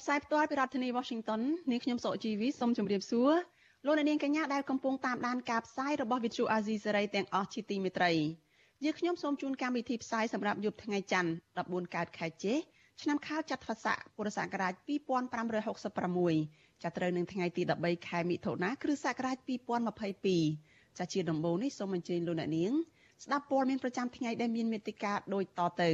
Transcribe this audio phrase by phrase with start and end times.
[0.00, 3.32] ផ្សាយផ្ទាល់ពីរដ្ឋធានី Washington នាងខ្ញុំសុកជីវីសូមជម្រាបសួរ
[3.86, 8.12] លោកអ្នកនាងកញ្ញាដែលកំពុងតាមដានការផ្សាយរបស់ Vithu Azisari ទាំងអស់ជាទីមេត្រី
[8.84, 11.30] យើងខ្ញុំសូមជូនកម្មវិធីផ្សាយសម្រាប់យប់ថ្ងៃច័ន្ទ
[11.62, 12.54] 14កើតខែចេ
[13.02, 14.72] ឆ្នាំខាលចត្វាស័កពុរសករាជ
[15.78, 19.36] 2566ចាប់ត្រូវនឹងថ្ងៃទី13ខែមិថុនាគ្រិស្តសករាជ
[20.18, 22.72] 2022ចាជាដំបូងនេះសូមអញ្ជើញលោកអ្នកនាង
[23.24, 25.90] ស្ដាប់ព័ត៌មានប្រចាំថ្ងៃដែលមានមេត្តាដូចតទៅ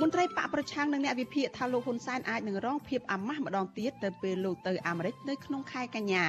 [0.00, 6.26] មន្ត្រីបកប្រឆាំងនិងអ្នកវិភាគថាលោកហ៊ុនសែនអាចនឹងរងភាពអាម៉ាស់ម្ដងទៀតទៅពេលលោកទៅអាមេរិកនៅក្នុងខែកញ្ញា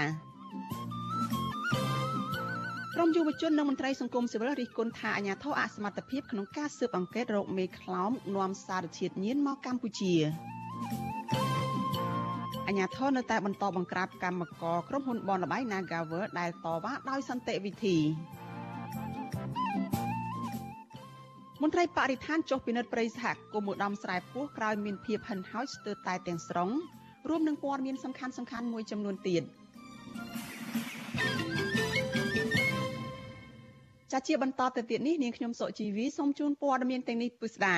[2.95, 10.13] ក្រមយុវជននិងមន្ត្រីសង្គមស៊ីវិលរិះគន់ថាអាញាធរអសមត្ថភាពក្នុងការស៊ើបអង្កេតរោគមេខ្លោមនាំសារធាតុញៀនមកកម្ពុជា
[12.67, 17.97] អាញាធរនៅតែបន្តបង្ក្រាបកម្មករក្រុមហ៊ុនបនលបៃ Nagavel ដែលតវ៉ាដោយសន្តិវិធី
[21.61, 26.69] មន្ត្រីបរិស្ថានចុះពិនិត្យព្រៃសហគមន៍ឧត្តមស្រែពោះក្រោយមានភាពហិនហោចស្ទើរតែទាំងស្រុង
[27.29, 29.43] រួមនឹងព័ត៌មានសំខាន់សំខាន់មួយចំនួនទៀត
[34.11, 37.77] ចាជាបន្តទៅទៀតនេះនាងខ្ញុំសុជីវីសូមជូនព័ត៌មានទាំងនេះពិស្ដា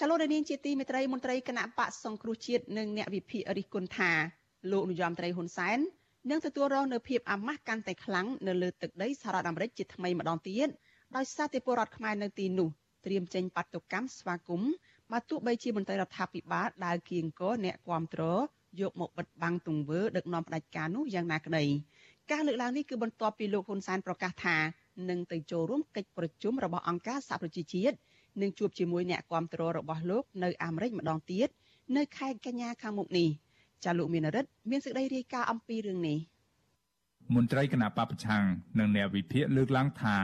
[0.00, 4.10] ចលនានាងជាទីមេត្រីមន្ត្រីគណៈបកសង្គ្រោះជាតិនិងអ្នកវិភាគរិះគន់ថា
[4.72, 5.78] លោកនាយរដ្ឋមន្ត្រីហ៊ុនសែន
[6.30, 10.68] នឹងទទួលរងនៅភាពអាម៉ាស់កាន់តែខ្លាំងនៅលើទឹកដីសហរដ្ឋអាមេរិកជាថ្មីម្ដងទៀត
[11.16, 12.68] ដោយសារតែពលរដ្ឋខ្មែរនៅទីនោះ
[13.04, 14.72] ត្រៀមចេញបាតុកម្មស្វាគមន៍
[15.12, 18.22] បើទោះបីជាមន្ត្រីរដ្ឋាភិបាលដើរគៀងកអ្នកគាំទ្រ
[18.80, 21.64] យកមកបិទបាំងទង្វើដឹកនាំផ្ដាច់ការនោះយ៉ាងណាក្តី
[22.30, 24.56] ការលើកឡើងនេះគឺបន្ទាប់ពីលោកហ៊ុនសែនប្រកាសថា
[25.08, 27.96] នឹងទៅចូលរួមកិច្ចប្រជុំរបស់អង្គការសហប្រជាជាតិ
[28.40, 31.48] និងជួបជាមួយអ្នកគាំទ្ររបស់លោកនៅអាមេរិកម្ដងទៀត
[31.96, 33.28] នៅខែកញ្ញាខាងមុខនេះ
[33.84, 36.18] ចាលោកមានរិទ្ធមានសេចក្តីរាយការណ៍អំពីរឿងនេះ
[37.34, 38.44] មន្ត្រីគណៈបពប្រឆាំង
[38.78, 40.16] និងអ្នកវិភាគលើកឡើងថា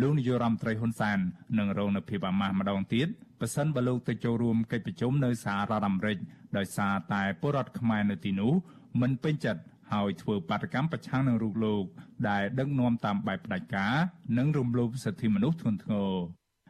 [0.00, 1.18] លោកនាយករដ្ឋមន្ត្រីហ៊ុនសែន
[1.58, 3.08] នឹងរងនូវភាពអាម៉ាស់ម្ដងទៀត
[3.40, 6.18] ប៉ះសិនបើលោកទៅចូលរួមកិច្ចប្រជុំនៅសហរដ្ឋអាមេរិក
[6.56, 8.52] ដោយសារតែពលរដ្ឋខ្មែរនៅទីនោះ
[9.00, 9.62] មិនពេញចិត្ត
[9.92, 11.84] ហើយធ្វើបាតកម្មប្រឆាំងនឹងរូបលោក
[12.28, 13.94] ដែលដឹកនាំតាមបែបផ្ដាច់ការ
[14.38, 16.12] និងរំលោភសិទ្ធិមនុស្សធ្ងន់ធ្ងរ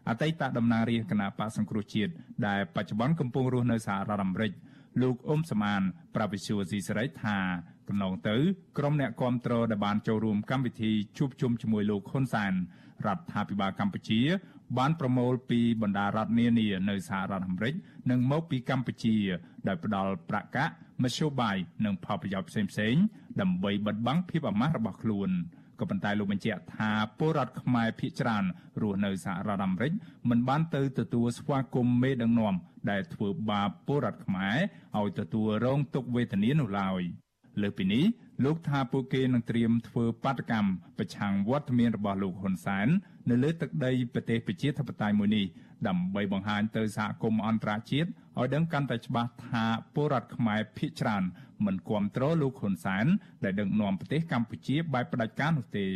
[0.08, 2.12] អតីតតំណាងរាជគណៈបកសង្គ្រោះជាតិ
[2.46, 4.52] ដែលបច្ចុប្បន្នកំពុងរស់នៅសហរដ្ឋអាមេរិក
[5.02, 5.82] លោកអ៊ុំសមាន
[6.14, 7.38] ប្រាប់វិសុយស៊ីសេរីថា
[7.88, 8.36] កន្លងទៅ
[8.78, 12.52] ក្រុមអ្នកគាំទ្រដែលបានចូលរួមកម្មវិធីជួបជុំជាមួយលោកហ៊ុនសែន
[13.06, 14.20] រដ្ឋាភិបាលកម្ពុជា
[14.78, 17.74] បានប្រមូលពីបណ្ដារដ្ឋនានានៅសហរដ្ឋអាមេរិក
[18.10, 19.16] និងមកពីកម្ពុជា
[19.68, 23.02] ដោយផ្ដល់ប្រាក់កាក់មធ្យោបាយនិងផលប្រយោជន៍ផ្សេងៗ
[23.40, 25.30] ដើម្បីបិទបាំងភាពអាម៉ាស់របស់ខ្លួន
[25.80, 28.44] ក៏ប៉ុន្តែលោកបញ្ជាក់ថាពលរដ្ឋខ្មែរភៀសច្រើន
[28.82, 29.92] រស់នៅសហរដ្ឋអាមេរិក
[30.30, 32.54] មិនបានទៅទទួលស្វាគមន៍មេដឹកនាំ
[32.90, 34.56] ដែលធ្វើបាបពលរដ្ឋខ្មែរ
[34.98, 37.02] ឲ្យទទួលរងទុក្ខវេទនានោះឡើយ
[37.62, 38.04] លើពីនេះ
[38.44, 42.88] លោកថាពួកគេនឹងត្រៀមធ្វើបាតកម្មប្រឆាំងវត្តមានរបស់លោកហ៊ុនសែន
[43.30, 45.44] នៅលើទឹកដីប្រទេសប្រជាធិបតេយ្យមួយនេះ
[45.88, 49.64] ដើម្បីបង្ហាញទៅសហគមន៍អន្តរជាតិ ឲ្យដឹងកាន់តែច្បាស់ថា
[49.94, 51.22] ពលរដ្ឋខ្មែរភាគច្រើន
[51.64, 53.06] មិនគ្រប់គ្រងលោកហ៊ុនសែន
[53.44, 55.86] ដែលដឹកនាំប្រទេសកម្ពុជាបែបផ្ដាច់ការនោះទេ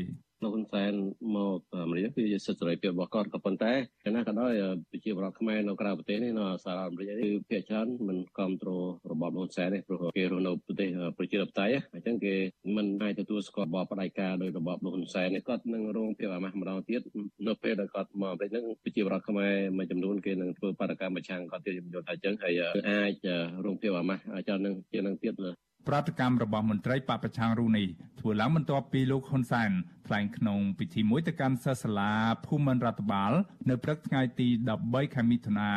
[0.42, 0.92] លោកហ៊ុនសែន
[1.36, 4.52] មកអាមេរិកគឺជាសិទ្ធិសេរីភាពរបស់គាត់ក៏ប៉ុន្តែយ៉ាងណាក៏ដោយ
[4.90, 10.88] ប្រជាពលរដ្ឋខ្មែរនៅក្រៅប្រទេសនេះនៅសហរដ្ឋអាមេរិកគឺភាគច្រើនមិនគ្រប់គ្រងរបបលោកហ៊ុនសែនទេព្រោះគេរស់នៅប្រទេស
[11.18, 12.34] ប្រជាធិបតេយ្យអញ្ចឹងគេ
[12.76, 17.00] មិនអាចទទួលស្គាល់របបផ្ដាច់ការដោយរបបលោកហ៊ុនសែននេះគាត់នឹងរងភាពអាម៉ាស់ម្ដងទៀត
[17.46, 23.26] នៅពេលដែលគាត់មកអាមេរិកហ្នឹងប្រជាពលរដ្ឋខ្មែរមួយចំនួនគេនឹងធ្វើបដកម្មប្រឆាំងគាត់ទៀតខ្ញុំយល់ថាអញ្ចឹងហើយអាច
[23.64, 25.34] រងភាពអាម៉ាស់ច្រើននឹងជានឹងទៀត
[25.88, 27.86] ប្រតិកម្មរបស់មន្ត្រីបពប្រឆាំងរូនេះ
[28.20, 29.70] ធ្វើឡើងបន្ទាប់ពីលោកហ៊ុនសែន
[30.06, 32.12] ថ្លែងក្នុងពិធីមួយទៅកាន់សិស្សសាលា
[32.46, 33.32] ភូមិន្ទរដ្ឋបាល
[33.68, 34.48] នៅព្រឹកថ្ងៃទី
[34.80, 35.70] 13ខែមិថុនា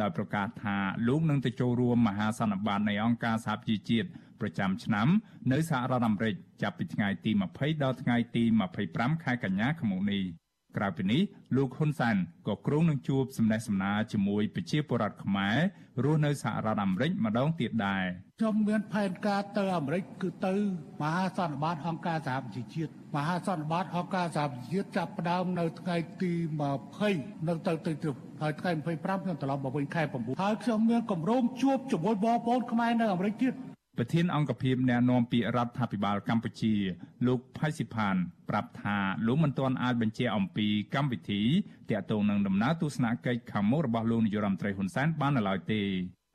[0.00, 0.76] ដោយប្រកាសថា
[1.08, 4.08] លោកនឹងទៅចូលរួមមហាសន្និបាតនៃអង្គការសហប្រជាជាតិ
[4.40, 5.08] ប្រចាំឆ្នាំ
[5.52, 8.44] នៅសហរដ្ឋអាមេរិកចាប់ពីថ្ងៃទី20ដល់ថ្ងៃទី
[8.84, 10.24] 25ខែកញ្ញាឆ្នាំនេះ
[10.76, 11.20] ក្រៅពីនេះ
[11.56, 12.16] លោកហ៊ុនសែន
[12.48, 15.56] ក៏គ្រោងនឹងជួបសំណេះសំណាលជាមួយប្រជាពលរដ្ឋខ្មែរ
[16.04, 18.04] រស់នៅសហរដ្ឋអាមេរិកម្ដងទៀតដែរ
[18.38, 20.54] ខ្ញុំមានផែនការទៅអាមេរិកគឺទៅ
[21.02, 26.32] មហាសន្និបាតអង្គការសហប្រជាជាតិមហាសន្និបាតអង្គការសហប្រជាជាតិចាប់ផ្ដើមនៅថ្ងៃទី
[26.90, 28.10] 20នៅទៅទៅទៅ
[28.42, 33.52] ហើយថ្ងៃ25ខ្ញុំត្រឡប់មកវិញខែ9ហើយខ្ញុំមានកម្រោងជួបជាមួយបងប្អូនខ្មែរនៅអាមេរិកទៀត
[34.00, 36.74] ប្រធានអង្គភិបអ្នកណែនាំពាក្យរដ្ឋាភិបាលកម្ពុជា
[37.26, 38.16] លោកផៃស៊ីផាន
[38.48, 41.42] ប្រាប់ថាលោកមិនទាន់អាចបញ្ជាក់អំពីកម្មវិធី
[41.90, 45.80] ទាក់ទងនឹងដំណើរទស្សនកិច្ចខាងមុខរបស់លោកនាយរដ្ឋមន្ត្រីហ៊ុនសែនបាននៅឡើយទេ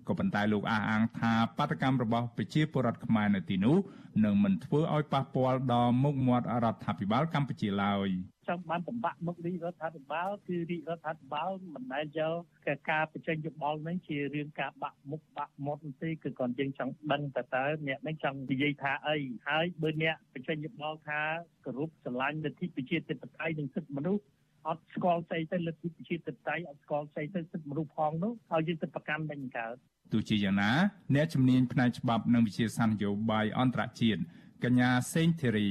[0.08, 3.78] ក៏ប៉ុន្តែលោកអះអាងថាបាតកម្មរបស់ប្រជាពលរដ្ឋខ្មែរនៅទីនោះ
[4.26, 8.10] នឹងមិនធ្វើឲ្យប៉ះពាល់ដល់មុខមាត់រដ្ឋាភិបាលកម្ពុជាឡើយ
[8.48, 12.22] ចង់បានបំបាក់មុខរាជរដ្ឋាភិបាលគឺរាជរដ្ឋាភិបាលមិនដែលយ
[12.68, 19.18] កការបញ្ចេញយោបល់នឹងជារឿងការបាក់មុខបាក់មាត់ទេគឺគាត់យើងចង់ដឹងតើតើអ្នកនឹងចង់និយាយថាអី
[19.48, 21.22] ហើយបើអ្នកបញ្ចេញយោបល់ថា
[21.66, 24.24] គោរពស្រឡាញ់លទ្ធិប្រជាធិបតេយ្យនិងសិទ្ធិមនុស្ស
[24.68, 29.76] អត់ស្គាល់ស្អីទៅលទ្ធិប្រជាធិបតេយ្យអត់ស្គាល់ស្អីទៅសិទ្ធិមនុស្សផងនោះហើយយើងទៅប្រកាន់មិនកើត
[30.14, 30.72] ទោះជាយ៉ាងណា
[31.16, 34.22] អ្នកជំនាញផ្នែកច្បាប់និងវិជាសាស្ត្រនយោបាយអន្តរជាតិ
[34.65, 35.69] កញ្ញាសេងធីរី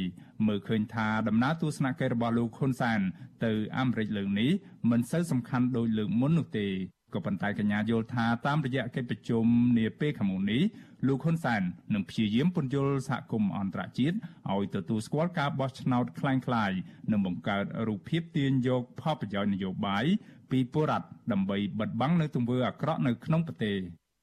[0.47, 2.99] មើលឃើញថាដំណើរទស្សនកិច្ចរបស់លោកហ៊ុនសាន
[3.45, 4.51] ទៅអាមេរិកលើកនេះ
[4.91, 6.67] មិនសូវសំខាន់ដូចលើកមុននោះទេ
[7.13, 9.45] ក៏ប៉ុន្តែកញ្ញាយល់ថាតាមរយៈកិច្ចប្រជុំ
[9.77, 10.61] នាពេលខាងមុខនេះ
[11.07, 11.61] លោកហ៊ុនសែន
[11.93, 14.15] នឹងព្យាយាមពន្យល់សហគមន៍អន្តរជាតិ
[14.53, 16.77] ឲ្យទទួលស្គាល់ការបោះឆ្នោតคล้ายៗ
[17.11, 20.05] និងបង្កើតរូបភាពទាញយកផលប្រយោជន៍នយោបាយ
[20.51, 23.77] ពីពលរដ្ឋដើម្បីបិទបាំងនៅទង្វើអាក្រក់នៅក្នុងប្រទេស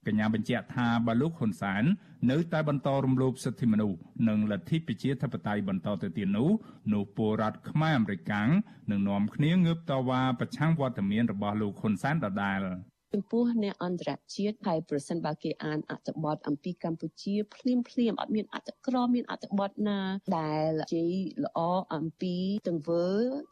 [0.10, 1.84] កញ្ញាបញ្ជាក់ថាបើលោកហ៊ុនសែន
[2.32, 6.50] នៅតែបន្តរំលោភសិទ្ធិមនុស្សនិងលទ្ធិប្រជាធិបតេយ្យបន្តទៅទៀតនោះ
[6.94, 8.50] នោះពលរដ្ឋខ្មែរអមេរិកាំង
[8.92, 12.60] នឹងនាំគ្នាងើបតវ៉ាប្រឆាំងវត្តមានរបស់លោកហ៊ុនសែនដដែល។
[13.14, 20.00] ចំពោះអ្នកអន្តរជាតិហើយប្រសិនបើគេអានអត្ថបទអំពីកម្ពុជាភ្លាមភ្លាមអត់មានអត្ថក្រមានអត្ថបទណា
[20.40, 21.14] ដែលជ័យ
[21.44, 21.60] ល្អ
[21.96, 22.36] អំពី
[22.68, 23.06] ទង្វើ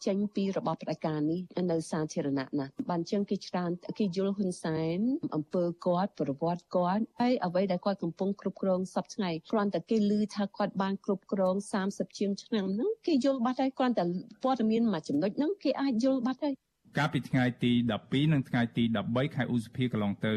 [0.08, 1.40] ចេញពីរបបផ្ដាច់ការនេះ
[1.72, 5.00] នៅសាធារណៈណាបានចឹងគេច្រើនគេយល់ហ៊ុនសែន
[5.36, 11.56] អំពើគាត់ប្រវត្តិគាត់ហើយអ្វីដែលគាត់កំពុងគ្រប់គ្រងសពថ្ងៃគ្រាន់តែគេឮថាគាត់បានគ្រប់គ្រង
[11.88, 14.04] 30ជាងឆ្នាំហ្នឹងគេយល់បាត់ហើយគ្រាន់តែ
[14.44, 16.56] ព័ត៌មានមួយចំណុចហ្នឹងគេអាចយល់បាត់ហើយ
[16.98, 20.36] កាលពីថ្ងៃទី12និងថ្ងៃទី13ខែឧសភាកន្លងទៅ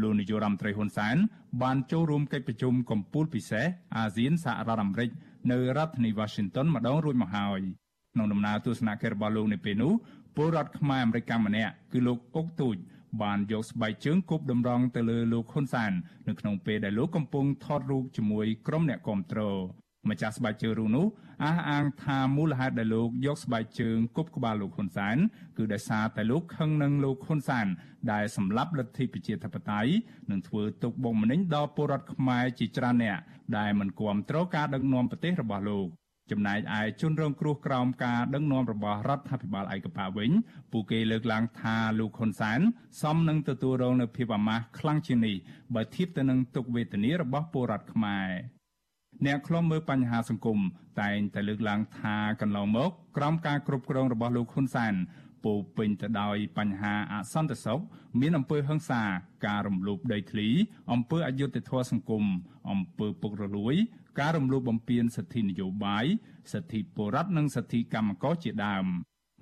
[0.00, 1.16] លោកនាយករដ្ឋមន្ត្រីហ៊ុនសែន
[1.62, 3.66] បានចូលរួមកិច្ចប្រជុំកំពូលពិសេស
[3.96, 5.10] អាស៊ានសហរដ្ឋអាមេរិក
[5.52, 7.60] នៅរដ្ឋធានី Washington ម្ដងរួចមកហើយ
[8.14, 9.92] ក្នុងដំណើរទស្សនកិច្ចរបស់លោកនៅពេលនោះ
[10.36, 12.76] ពលរដ្ឋខ្មែរអាមេរិកម្នាក់គឺលោកអុកទូច
[13.22, 15.92] បានយកស្បែកជើងគប់តម្រង់ទៅលើលោកហ៊ុនសាន
[16.28, 19.40] នៅក្នុងពេលដែលលោកកំពុងថតរូបជាមួយក្រុមអ្នកគាំទ្រ
[20.10, 21.06] ម្ចាស់ស្បែកជើងរូបនោះ
[21.44, 25.16] អះអាងថាមូលហេតុដែលលោកយកស្បែកជើងគប់ក្បាលលោកហ៊ុនសែន
[25.58, 27.66] គឺដោយសារតែលោកខឹងនឹងលោកហ៊ុនសែន
[28.12, 29.92] ដែលសម្លាប់លទ្ធិប្រជាធិបតេយ្យ
[30.30, 33.18] និងធ្វើទុកបុកម្នេញដល់ពលរដ្ឋខ្មែរជាច្រើនអ្នក
[33.58, 35.88] ដែលមិនគាំទ្រការដឹកនាំប្រទេសរបស់លោក
[36.30, 40.30] ចំណែកឯជនរងគ្រោះក្រោមការដឹកនាំរបស់រដ្ឋាភិបាលឯកបៈវិញ
[40.72, 42.60] ពួកគេលើកឡើងថាលោកហ៊ុនសែន
[43.02, 45.36] សមនឹងទទួលរងនូវភាពអាម៉ាស់ខ្លាំងជាងនេះ
[45.74, 48.61] បើធៀបទៅនឹងទុក្ខវេទនារបស់ពលរដ្ឋខ្មែរ
[49.26, 50.58] អ្នកខ្លំមើលបញ្ហាសង្គម
[51.00, 54.94] តែងតែលើកឡើងថាកន្លងមកក្រោមការគ្រប់គ្រងរបស់លោកហ៊ុនសែន
[55.44, 57.80] ពោពេញទៅដោយបញ្ហាអសន្តិសុខ
[58.20, 59.02] មានអំពើហិង្សា
[59.46, 60.48] ការរំលោភដីធ្លី
[60.92, 62.24] អំពើអយុត្តិធម៌សង្គម
[62.70, 63.74] អំពើពុករលួយ
[64.20, 66.06] ការរំលោភបំពានសិទ្ធិនយោបាយ
[66.52, 68.84] សិទ្ធិពលរដ្ឋនិងសិទ្ធិកម្មករជាដើម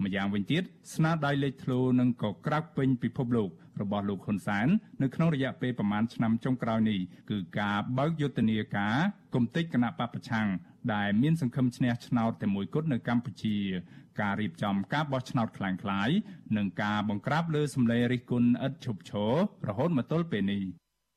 [0.04, 0.62] ម្យ៉ាងវិញទៀត
[0.94, 3.50] ស្នាដៃលេចធ្លោនិងក៏ក្រាបពេញពិភពលោក
[3.82, 4.68] របស់លោកហ៊ុនសែន
[5.02, 7.00] នៅក្នុងរយៈពេលប្រមាណឆ្នាំចុងក្រោយនេះ
[7.30, 8.96] គឺការបើកយុទ្ធនាការ
[9.34, 10.48] គំទេចគណៈបពប្រឆាំង
[10.94, 13.56] ដែលមានសង្ឃឹមឈ្នះឆ្នោតតែមួយគត់នៅកម្ពុជា
[14.20, 16.10] ការរៀបចំការបោះឆ្នោតខ្លាំងខ្លាយ
[16.56, 19.32] និងការបង្ក្រាបលើសម្លេងរិះគន់ឥតឈប់ឈរ
[19.68, 20.62] រហូតមកទល់ពេលនេះ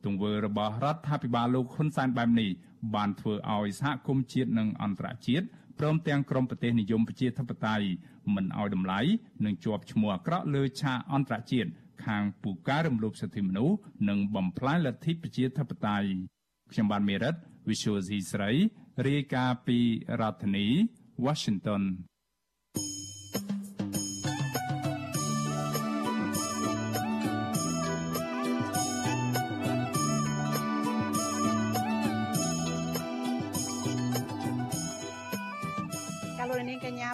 [0.05, 2.49] ទង្វើរបស់រដ្ឋាភិបាលលោកហ៊ុនសែនបែបនេះ
[2.95, 5.45] បានធ្វើឲ្យសហគមន៍ជាតិនិងអន្តរជាតិ
[5.79, 7.85] ព្រមទាំងក្រមប្រទេសនិយមប្រជាធិបតេយ្យ
[8.35, 8.99] មិនឲ្យតម្លៃ
[9.45, 11.69] និងជាប់ឈ្មោះអាក្រក់លើឆាកអន្តរជាតិ
[12.05, 13.77] ខាងពូការរំលោភសិទ្ធិមនុស្ស
[14.09, 16.09] និងបំផ្លាញលទ្ធិប្រជាធិបតេយ្យ
[16.71, 17.35] ខ្ញុំបានមេរិត
[17.69, 18.51] Visual C ស្រី
[19.07, 19.77] រាយការណ៍ពី
[20.19, 20.67] រដ្ឋធានី
[21.25, 21.81] Washington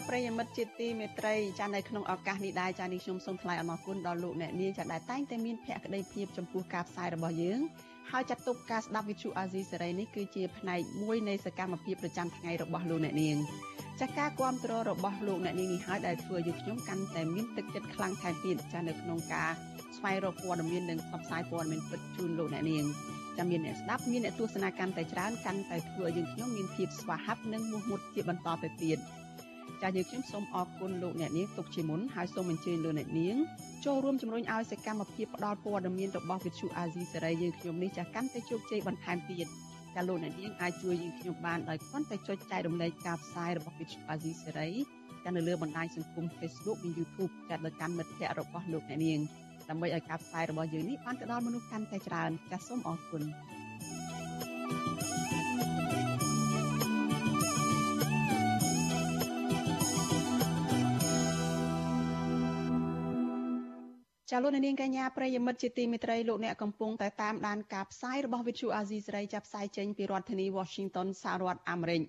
[0.09, 7.59] ប្រិយមិត្តជាទីមេត្រីចានៅក្នុងឱកាសនេះដែរចានេះខ្ញុំសូមថ្លែងអំណរគុណដល់លោកអ្នកនាងចាដែលតែងតែមានភក្ដីភាពចំពោះការផ្សាយរបស់យើង
[8.11, 13.37] ហើយចាត់ទុកការស្ដាប់វិទ្យុអាស៊ីសេរីនេះគឺជាផ្នែកមួយនៃសកម្មភាពប្រចាំថ្ងៃរបស់លោកអ្នកនាង
[14.01, 19.51] ចាការគ្រប់គ្រងរបស់លោកអ្នកនាងនេះហើយដែលធ្វើឲ្យខ្ញុំកាន់តែមានទឹកចិត្តខ្លាំងថែមទៀតចានៅក្នុងការ
[19.97, 22.85] ស្វែងរកព័ត៌មាននិងផ្សព្វផ្សាយព័ត៌មានពិតជូនលោកអ្នកនាង
[23.37, 28.97] ចាំមានអ្នកស្ដាប់មានអ្នកទស្សនាកាន់តែច្រើនកាន់តែធ្វើឲ្យយើងខ្ញុំមានភាពស្វាហាប់និងមោះមុតជាបន្តទៅទៀត
[29.81, 33.35] ចាយើងខ្ញុំសូមអរគុណលោកអ្នកនាងទុកជាមុនហើយសូមអញ្ជើញលោកអ្នកនាង
[33.85, 39.47] ចូលរួមជំរុញឲ្យសកម្មភាពផ្តល់ព័ត៌មានរបស់វិទ្យុអាស៊ីសេរីយើងខ្ញុំនេះចាកាន់តែជោគជ័យបន្ថែមទៀត
[39.95, 44.69] ចាលោកអ្នកនាងអាចជួយយើងខ្ញុំបានដោយគ្រាន់តែចុចចែករំលែកការផ្សាយរបស់វិទ្យុអាស៊ីសេរី
[45.23, 49.19] ចានៅលើបណ្ដាញសង្គម Facebook និង YouTube ចាដល់កម្មមិត្តភ័ក្តិរបស់លោកអ្នកនាង
[49.69, 53.23] ដើម្បីឲ្យការផ្សាយរបស់យើងនេះបានទៅដល់មនុស្សកាន់តែច្រើនចាសសូមអរគុណ
[64.31, 72.01] ចាលោកនាងកញ្ញាប្រិយមិត្តជាទីមេត្រីលោកអ្នកកំពុងតែតាមដានការផ្សាយរបស់ Vithu Azizi សេរីចាប់ផ្សាយចេញពីរដ្ឋធានី Washington សហរដ្ឋអាមេរិក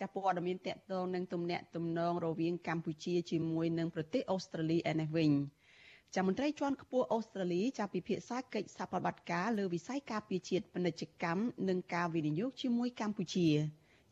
[0.00, 5.30] ចាព័ត៌មានតកតងនឹងទំនាក់ទំនងរវាងកម្ពុជាជាមួយនឹងប្រទេសអូស្ត្រាលីឯនេះវិញ
[6.14, 13.48] ចាមន្ត្រីជាន់ខ្ពស់អូស្ត្រាលីចាពិភាក្សាកិច្ចសហប្រតិបត្តិការលើវិស័យការពារជាតិពាណិជ្ជកម្មនិងការវិនិយោគជាមួយកម្ពុជា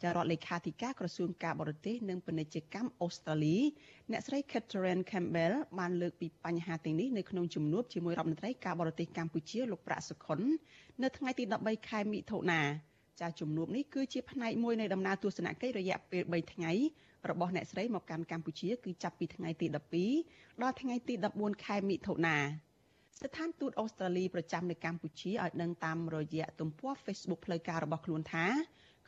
[0.02, 3.56] ចារដ្ឋលេខាធិការក្រសួងការបរទេសនិងពាណិជ្ជកម្មអូស្ត្រាលី
[4.12, 10.40] អ្នកស្រី Catherine Campbell បានលើកពីបញ្ហាទាំងនេះនៅក្នុងជំនួបជាមួយរដ្ឋមន្ត្រីការបរទេសកម្ពុជាលោកប្រាក់សុខុន
[11.02, 12.60] នៅថ្ងៃទី13ខែមិថុនា
[13.20, 16.72] ចាជំនួបនេះគឺជាផ្នែកមួយនៃដំណើរទស្សនកិច្ចរយៈពេល3ថ្ងៃ
[17.30, 19.66] របស់អ្នកស្រីមកកាន់កម្ពុជាគឺចាប់ពីថ្ងៃទី
[20.14, 22.36] 12ដល់ថ្ងៃទី14ខែមិថុនា
[23.20, 28.46] ស្ថានទូតអូស្ត្រាលីប្រចាំនៅកម្ពុជាឲ្យដឹងតាមរយៈទំព័រ Facebook ផ្លូវការរបស់ខ្លួនថា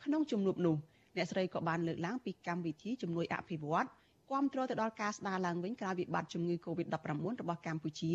[0.05, 0.75] ក្នុងជំនួបនោះ
[1.17, 3.87] អ្នកស្រីក៏បានលើកឡើងពីកម្មវិធីជំនួយអភិវឌ្ឍ
[4.31, 6.95] គាំទ្រទៅដល់ការស្ដារឡើងវិញក្រោយវិបត្តិជំងឺ Covid-19
[7.41, 8.13] របស់កម្ពុជា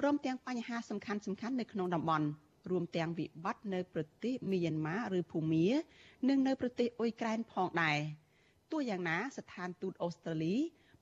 [0.00, 2.26] ព្រមទាំងបញ្ហាសំខាន់ៗនៅក្នុងតំបន់
[2.70, 5.66] រួមទាំងវិបត្តិនៅប្រទេសមីយ៉ាន់ម៉ាឬភូមា
[6.28, 7.98] និងនៅប្រទេសអ៊ុយក្រែនផងដែរ
[8.72, 10.54] ទោះយ៉ាងណាស្ថានទូតអូស្ត្រាលី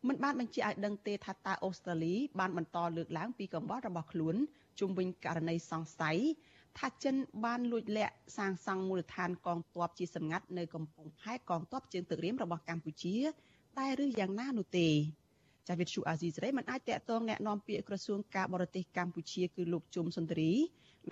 [0.09, 4.37] មិនបានបញ្ជាក់ឲ្យដឹងទេថាតើអូស្ត្រាលីបានបន្តលើកឡើងពីកង្វល់របស់ខ្លួន
[4.81, 6.19] ជុំវិញករណីសង្ស័យ
[6.77, 7.15] ថាចិន
[7.46, 13.15] បានលួចលាក់សាងសង់មូលដ្ឋានកងទ័ពជាសម្ងាត់នៅកំពង់ផែកងទ័ពជើងទឹករៀមរបស់កម្ពុជា
[13.77, 14.89] តែឬយ៉ាងណានោះទេ
[15.67, 20.51] ចាវិទ្យុអាស៊ីសេរីមិនអាចតាក់ទងแนะនាំពាក្យក្រសួងការបរទេសកម្ពុជាគឺលោកជុំសុន្ទរី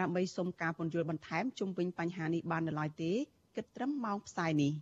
[0.02, 3.12] ដើម្បីសុំការពន្យល់បន្ថែមជុំវិញបញ្ហានេះបាននៅឡើយទេ
[3.56, 4.74] គិតត្រឹមម៉ោងផ្សាយនេះ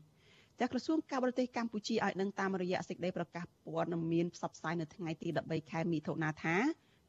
[0.60, 6.56] ចាក្រសួងការបរទេសកម្ពុជាឲ្យដឹងតាមរយៈសេចក្តីប្រកាសព័ត៌មានផ្សព្វផ្សាយនៅថ្ងៃទី13ខែមិថុនាថា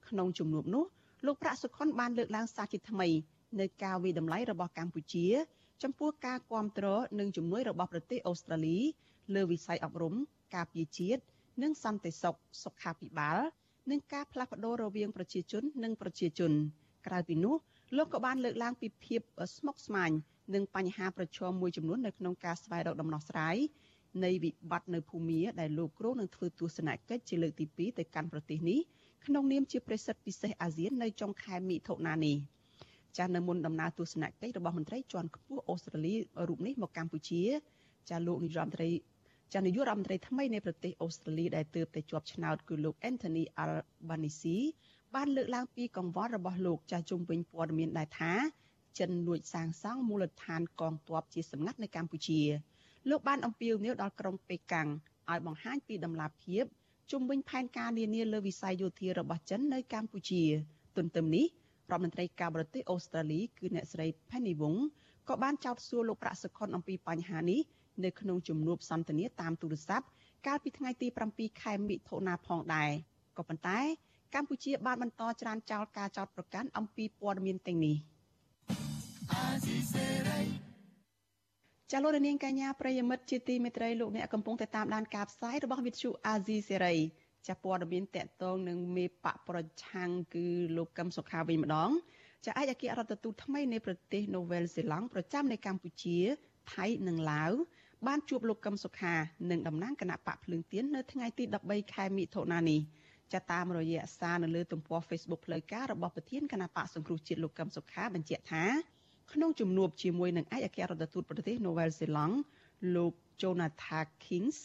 [0.08, 0.84] ក្នុងជំនួបនោះ
[1.26, 3.08] លោកប្រាក់សុខុនបានលើកឡើងសារជាថ្មី
[3.59, 5.27] នៅការវិតម្លៃរបស់កម្ពុជា
[5.83, 8.77] ចំពោះការគ្រប់គ្រងនិងជំនួយរបស់ប្រទេសអូស្ត្រាលី
[9.35, 10.13] លើវិស័យអប់រំ
[10.55, 11.21] ការពារជាតិ
[11.63, 13.39] និងសន្តិសុខសុខាភិបាល
[13.91, 16.51] និងការផ្លាស់ប្តូររវាងប្រជាជន និងប្រជាជន
[17.07, 17.55] ក្រៅពីនោះ
[17.97, 19.21] លោកក៏បានលើកឡើងពីភាព
[19.57, 20.11] ស្មុគស្មាញ
[20.53, 23.55] និងបញ្ហាប្រឈមមួយចំនួននៅក្នុងការស្វែងរកដំណោះស្រាយ
[24.23, 28.79] នៃវិបត្តិនៅភូមាដែលលោកគ្រូនឹងធ្វើទស្សនកិច្ចជាលើកទី2ទៅកាន់ប្រទេសនេះ
[29.25, 32.37] ក្នុងនាមជាប្រសិទ្ធពិសេសអាស៊ាននៅចុងខែមិថុនានេះ។
[33.17, 36.13] ចាស់នៅមុនដំណើរទស្សនកិច្ចរបស់មន្ត្រីជាន់ខ្ពស់អូស្ត្រាលី
[36.47, 37.41] រូបនេះមកកម្ពុជា
[38.09, 38.89] ចាស់លោកនាយរដ្ឋមន្ត្រី
[39.53, 44.57] ចានាយករដ្ឋមន្ត្រីថ្មីនៃប្រទេសអូស្ត្រាលីដែលទើបតែជាប់ឆ្នោតគឺលោក Anthony Albanese
[45.15, 48.33] បានលើកឡើងពីកង្វល់របស់លោកចាស់ជុំវិញព័ត៌មានដែរថា
[48.99, 52.41] ចិនលួចសាងសង់មូលដ្ឋានកងទ័ពជាសម្ងាត់នៅកម្ពុជា
[53.09, 54.87] លោកបានអំពាវនាវដល់ក្រុងប៉េកាំង
[55.29, 56.63] ឲ្យបង្ហាញពីដំណាភាព
[57.11, 60.43] ជុំវិញផែនការនានាលើវិស័យយោធារបស់ចិននៅកម្ពុជា
[60.97, 61.45] ទន្ទឹមនេះ
[61.91, 64.77] រដ្ឋមន្ត្រីការបរទេសអូស្ត្រាលីគឺអ្នកស្រី Penny Wong
[65.29, 67.61] ក៏បានចោទសួរលោកប្រាក់សុខុនអំពីបញ្ហានេះ
[68.05, 70.05] នៅក្នុងជំនួបសន្ទនាតាមទូរស័ព្ទ
[70.47, 72.91] កាលពីថ្ងៃទី7ខែមិថុនាផងដែរ
[73.37, 73.79] ក៏ប៉ុន្តែ
[74.35, 77.95] កម្ពុជាបានបន្តច្រានចោលការចោទប្រកាន់អំពីព័ត៌មានទាំងនេះ
[81.91, 86.95] ចាលោករនាងកញ្ញាប្រិយមិត្តជាទីមេត្រីលោកអ្នកកំពុងតែតាមដានការផ្សាយរបស់វិទ្យុអាស៊ីសេរី
[87.49, 91.91] ចាព័ត៌មានតកតងនឹងមេបកប្រឆាំងគឺលោកកឹមសុខាវិញម្ដង
[92.45, 96.17] ចាឯកអគ្គរដ្ឋទូតថ្មីនៃប្រទេសនូវែលសេឡង់ប្រចាំនៅកម្ពុជា
[96.73, 97.51] ថៃនិងឡាវ
[98.07, 99.13] បានជួបលោកកឹមសុខា
[99.51, 102.79] និងតំណាងគណៈបកភ្លើងទៀននៅថ្ងៃទី13ខែមិថុនានេះ
[103.33, 108.65] ចាតាមរយៈសារនៅលើទំព័រ Facebook ផ្លូវការរបស់ប្រធានគណៈបកសង្គ្រោះជាតិលោកកឹមសុខាបញ្ជាក់ថា
[109.33, 112.35] ក្នុងជំនួបជាមួយនឹងឯកអគ្គរដ្ឋទូតប្រទេសនូវែលសេឡង់
[112.95, 114.59] លោក Jonathan Kings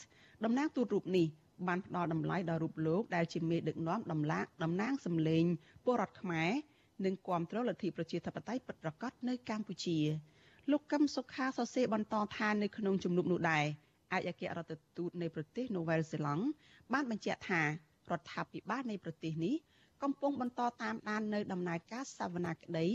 [0.45, 1.27] តំណាងទូតរូបនេះ
[1.69, 5.45] បានផ្ដល់តម្លៃដល់រូបលោកដែលជាមេដឹកនាំដំឡាកតំណាងសម្លេង
[5.85, 6.51] ពលរដ្ឋខ្មែរ
[7.05, 9.99] និងគាំទ្រលទ្ធិប្រជាធិបតេយ្យពិតប្រាកដនៅកម្ពុជា
[10.71, 13.65] លោកកឹមសុខាសរសេរបន្តថានៅក្នុងជំនួបនោះដែរ
[14.17, 16.45] ឯកអគ្គរដ្ឋទូតនៃប្រទេសនូវែលសេឡង់
[16.93, 17.67] បានបញ្ជាក់ថារ
[18.19, 19.55] ដ្ឋាភិបាលនៃប្រទេសនេះ
[20.03, 22.87] កំពុងបន្តតាមដាននៅដំណើរការសវនាក្តី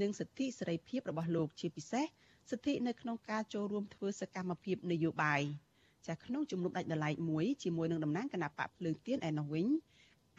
[0.00, 2.04] និងសិទ្ធិសេរីភាពរបស់លោកជាពិសេស
[2.50, 5.42] សិទ្ធិនៅក្នុងការចូលរួមធ្វើសកម្មភាពនយោបាយ។
[6.08, 9.66] ចាក្នុងជំនុំដាច់ដライមួយជាមួយនឹងតំណាងគណៈបកភ្លើងទៀនឯនោះវិញ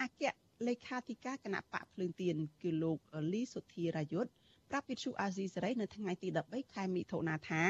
[0.02, 0.24] អគ្គ
[0.68, 2.98] លេខាធិការគណៈបកភ្លើងទៀនគឺលោក
[3.34, 4.32] លីសុធារាយុទ្ធ
[4.70, 7.64] ប្រាប់វិទ្យុអាស៊ីសេរីនៅថ្ងៃទី13ខែមិថុនាថា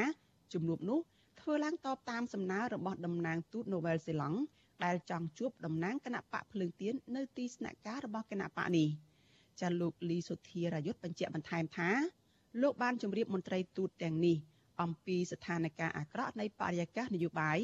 [0.52, 1.00] ជំនួបនោះ
[1.40, 4.38] ធ្វើឡើងតបតាមសំណើរបស់តំណាងទូតនូវែលសេឡង់
[4.84, 8.88] ដែលចង់ជួបតំណាងគណៈបកភ្លើងទៀននៅទីស្នាក់ការរបស់គណៈបកនេះ
[9.60, 11.90] ចាលោកលីសុធារាយុទ្ធបញ្ជាក់បន្ថែមថា
[12.62, 14.36] លោកបានជម្រាបមន្ត្រីទូតទាំងនេះ
[14.82, 17.58] អំពីស្ថានភាពអាក្រក់នៃបរិយាកាសនយោបាយ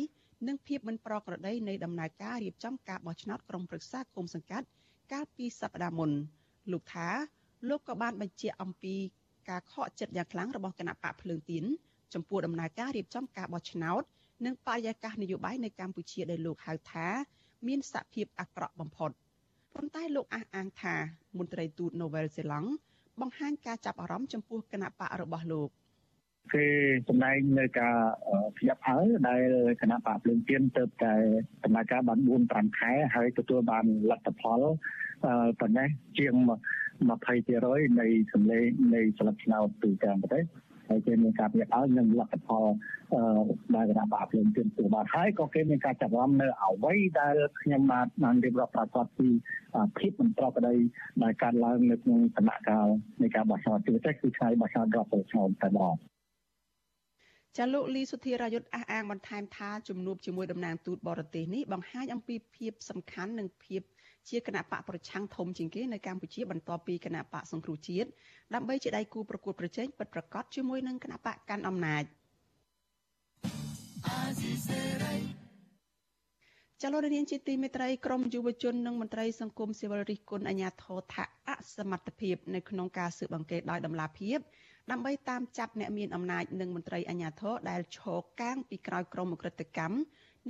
[0.47, 4.67] និងភាពមិនប្រក្រតីនៃដំណើរការរៀបចំការបោះឆ្នោតក្រុមប្រឹក្សាគុំសង្កាត់
[5.13, 6.11] កាលពីសប្តាហ៍មុន
[6.73, 7.09] លោកថា
[7.69, 8.95] លោកក៏បានបញ្ជាក់អំពី
[9.51, 11.65] ការខកចិត្តយ៉ាងខ្លាំងរបស់គណៈបកភ្លើងទៀន
[12.15, 14.03] ចំពោះដំណើរការរៀបចំការបោះឆ្នោត
[14.47, 17.07] និងបរិយាកាសនយោបាយនៅកម្ពុជាដែលលោកហៅថា
[17.67, 19.11] មានសភាពអាក្រក់បំផុត
[19.75, 20.95] ប៉ុន្តែលោកអះអាងថា
[21.39, 22.71] មន្ត្រីទូតនូវែលសេឡង់
[23.21, 25.69] បង្ហាញការចាប់អារម្មណ៍ចំពោះគណៈបករបស់លោក
[26.53, 26.65] គេ
[27.09, 27.97] សម្ដែងនៅការ
[28.57, 29.43] ភ្ញាក់ហើយដែល
[29.81, 31.15] គណៈបកភ្លើងទៀនទៅតែ
[31.65, 34.61] ដំណើរការបាន4 5ខែហើយទទួលបានលទ្ធផល
[35.61, 36.35] ប៉ុណ្ណេះជាង
[37.19, 40.45] 20%នៃសម្លេងនៃស្លឹកឆ្នោតទូទាំងប្រទេស
[40.89, 42.67] ហើយគេមានការភ្ញាក់ឲ្យនឹងលទ្ធផល
[43.75, 49.29] ដែលគណៈបកភ្លើងទៀនទទួលបានហើយក៏គេមានការចាប់អារម្មណ៍នៅអ្វីដែលខ្ញុំបានបានរៀបរាប់ប្រកាសពី
[49.99, 50.75] ភាពមិនប្រក្រតី
[51.23, 52.87] ដែលកើតឡើងនៅក្នុងដំណាក់កាល
[53.23, 56.14] នៃការបោះឆ្នោតជាពិសេសគឺថ្ងៃបោះឆ្នោតរដ្ឋសភាឆ្នោតតែម្ដង
[57.59, 63.83] ចាលោកលីសុធារាយុទ្ធអះអាងបន្ថែមថាជំនួបជាមួយតំណាងទូតបរទេសនេះបង្ហាញអំពីភាពសំខាន់និងភាព
[64.31, 68.09] ជាគណៈបកប្រឆាំងធំជាងគេនៅកម្ពុជាបន្ទាប់ពីគណៈបកសង្គ្រោះជាតិ
[68.55, 72.05] ដើម្បីជាដៃគូប្រកួតប្រជែងពិតប្រាកដជាមួយនឹងគណៈបកកាន់អំណាច
[76.83, 84.39] ចលនានាងជាទីមេត្រីក្រមយុវជននិងមន្ត្រីសង្គមស៊ីវិលរិះគន់អាញាធរថាអសមត្ថភាពនៅក្នុងការស៊ើបអង្កេតដោយដំណាភាព
[84.93, 89.97] ដើម្បីតាមចាប់អ្នកមានអំណាចនិងមន្ត្រីអាជ្ញាធរដែលឈរកាងពីក្រោយក្រុមអក្រិតកម្ម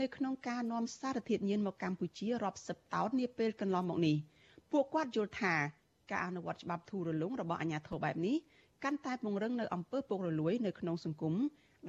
[0.00, 4.16] នៅក្នុងការនាំសារធាតុញៀនមកកម្ពុជារាប់សិបតោននាពេលកន្លងមកនេះ
[4.72, 5.54] ពួកគាត់យល់ថា
[6.10, 8.36] ការអនុវត្តច្បាប់ធូររលុងរបស់អាជ្ញាធរបែបនេះ
[8.84, 11.34] កាន់តែពង្រឹងនៅអំពើពុករលួយនៅក្នុងសង្គម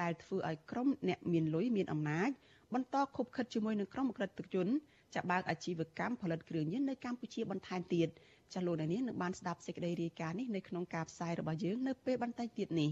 [0.02, 2.30] ដែលធ្វើឲ្យក្រុមអ្នកមានលុយមានអំណាច
[2.74, 4.68] បន្តខົບខិតជាមួយនឹងក្រុមអក្រិតជន
[5.16, 8.10] ចាបើកអាជីវកម្មផលិតគ្រឿងញៀននៅកម្ពុជាបន្ថែមទៀត
[8.54, 12.92] ចាលោកនាងនឹងបានស្ដាប់សេចក្តីរាយការណ៍នេះនៅក្នុងការផ្សាយរបស់យើងនៅពេលបន្តិចទៀតនេះ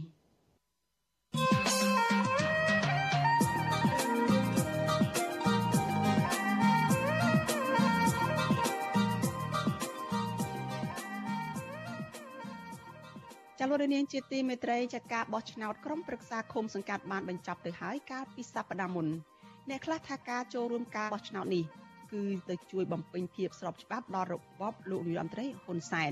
[13.60, 19.08] ចលនានាងជាទីមេត្រីចាការបោះឆ្នោតក្រុមប្រឹក្សាឃុំសង្កាត់បានបញ្ចប់ទៅហើយកាលពីសប្តាហ៍មុន
[19.70, 21.64] អ្នកខ្លះថាការចូលរួមការបោះឆ្នោតនេះ
[22.14, 26.12] គឺទៅជួយបំពេញភាពស្របច្បាប់ដល់របបលោកនាយរដ្ឋមន្ត្រីហ៊ុនសែន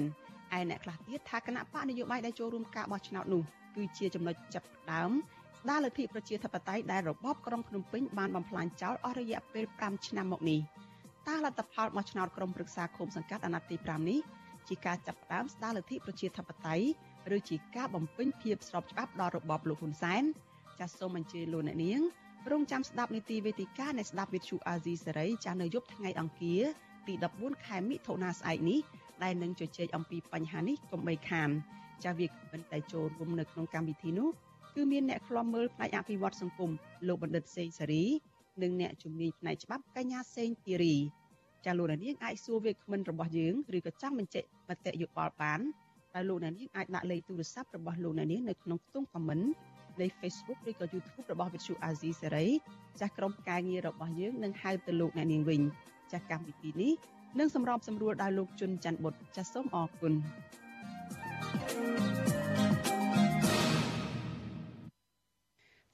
[0.58, 3.44] ឯអ្នកខ្លះទៀតថាគណៈបកនយោបាយដែលចូលរួមការបោះឆ្នោតនោះ
[3.76, 5.12] គឺជាចំណុចចាប់ផ្ដើម
[5.60, 10.60] ស្ដារលទ្ធិប្រជាធិបតេយ្យដែលរបបក្រុងភ្នំពេញបានបំផ្លាញចោលអស់រយៈពេល5ឆ្នាំមកនេះ
[11.28, 14.20] តើលទ្ធផលបោះឆ្នោតក្រុមប្រឹក្សាឃុំសង្កាត់អាណត្តិទី5នេះ
[14.68, 16.86] ជាការចាប់ផ្ដើមស្ដារលទ្ធិប្រជាធិបតេយ្យ
[17.36, 20.24] ឬជាការបំពេញភាពស្របច្បាប់ដល់របបលោកហ៊ុនសែន
[20.80, 22.02] ចាសសូមអញ្ជើញលោកអ្នកនាង
[22.50, 26.62] រងចាំស្ដាប់នីតិវេទិកានៃស្ដាប់វិទ្យុអាស៊ីសេរីចាស់នៅយប់ថ្ងៃអង្គារ
[27.08, 28.80] ទី14ខែមិថុនាស្អែកនេះ
[29.24, 31.50] ដែលនឹងជជែកអំពីបញ្ហានេះកុំបីខាន
[32.04, 34.30] ចាស់វាគ្មិនតែចូលរួមនៅក្នុងកម្មវិធីនោះ
[34.76, 36.72] គឺមានអ្នកខ្លំមើលផ្នែកអភិវឌ្ឍសង្គម
[37.08, 38.04] លោកបណ្ឌិតសេងសេរី
[38.62, 40.96] និងអ្នកជំនាញផ្នែកច្បាប់កញ្ញាសេងធីរី
[41.66, 45.60] ចាលោកនាងអាចសួរវាគ្មិនរបស់យើងឬក៏ចង់បញ្ជាក់មតិយោបល់បាន
[46.14, 49.46] ដែលលោកនាងអាចដាក់លេខទូរស័ព្ទរបស់លោកនាងនៅក្នុងខ្ទង់ comment
[50.02, 52.48] នៃ Facebook ឬក៏ YouTube របស់ Vithu Azizi សេរី
[53.00, 55.62] ចាស់ក្រុមការងាររបស់យើងនឹងហៅទៅលោកអ្នកនាងវិញ
[56.12, 56.94] ចាស់កម្មវិធីនេះ
[57.40, 60.14] នឹងសម្របសម្រួលដោយលោកជុនច័ន្ទបុតចាស់សូមអរគុណ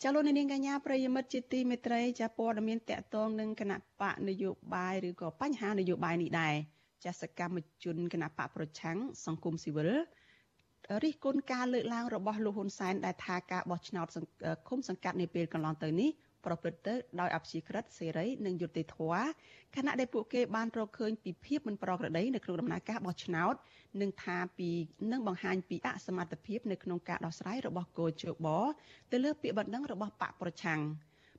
[0.03, 6.55] ចាលោកនាងកញ្ញាប្រិយមិត្តជាទីមេត្រីចាព័ត៌មានតកតងនឹងគណៈបកនយោបាយឬក៏បញ្ហានយោបាយនេះដែរ
[7.05, 9.89] ចាសកម្មជនគណៈបកប្រឆាំងសង្គមស៊ីវិល
[11.03, 14.07] រិះគន់ការលើកឡើងរបស់លោកហ៊ុនសែនដែលថាការបោះឆ្នោត
[14.67, 16.09] ឃុំសង្កាត់នាពេលកន្លងទៅនេះ
[16.45, 19.25] ប្រព្រឹត្តទៅដោយអព្យាក្រឹតសេរីនិងយុត្តិធម៌
[19.75, 23.53] ខណៈដែលពួកគេបានរកឃើញពីភាពមិនប្រក្រតីនៅក្នុងដំណើរការបោះឆ្នោត
[24.01, 24.69] និងថាពី
[25.11, 28.47] នឹងបង្ហាញពីអសមត្ថភាពនៅក្នុងការដោះស្រាយរបស់គោជប
[29.11, 30.79] ទៅលើពាក្យបណ្ដឹងរបស់បកប្រឆាំង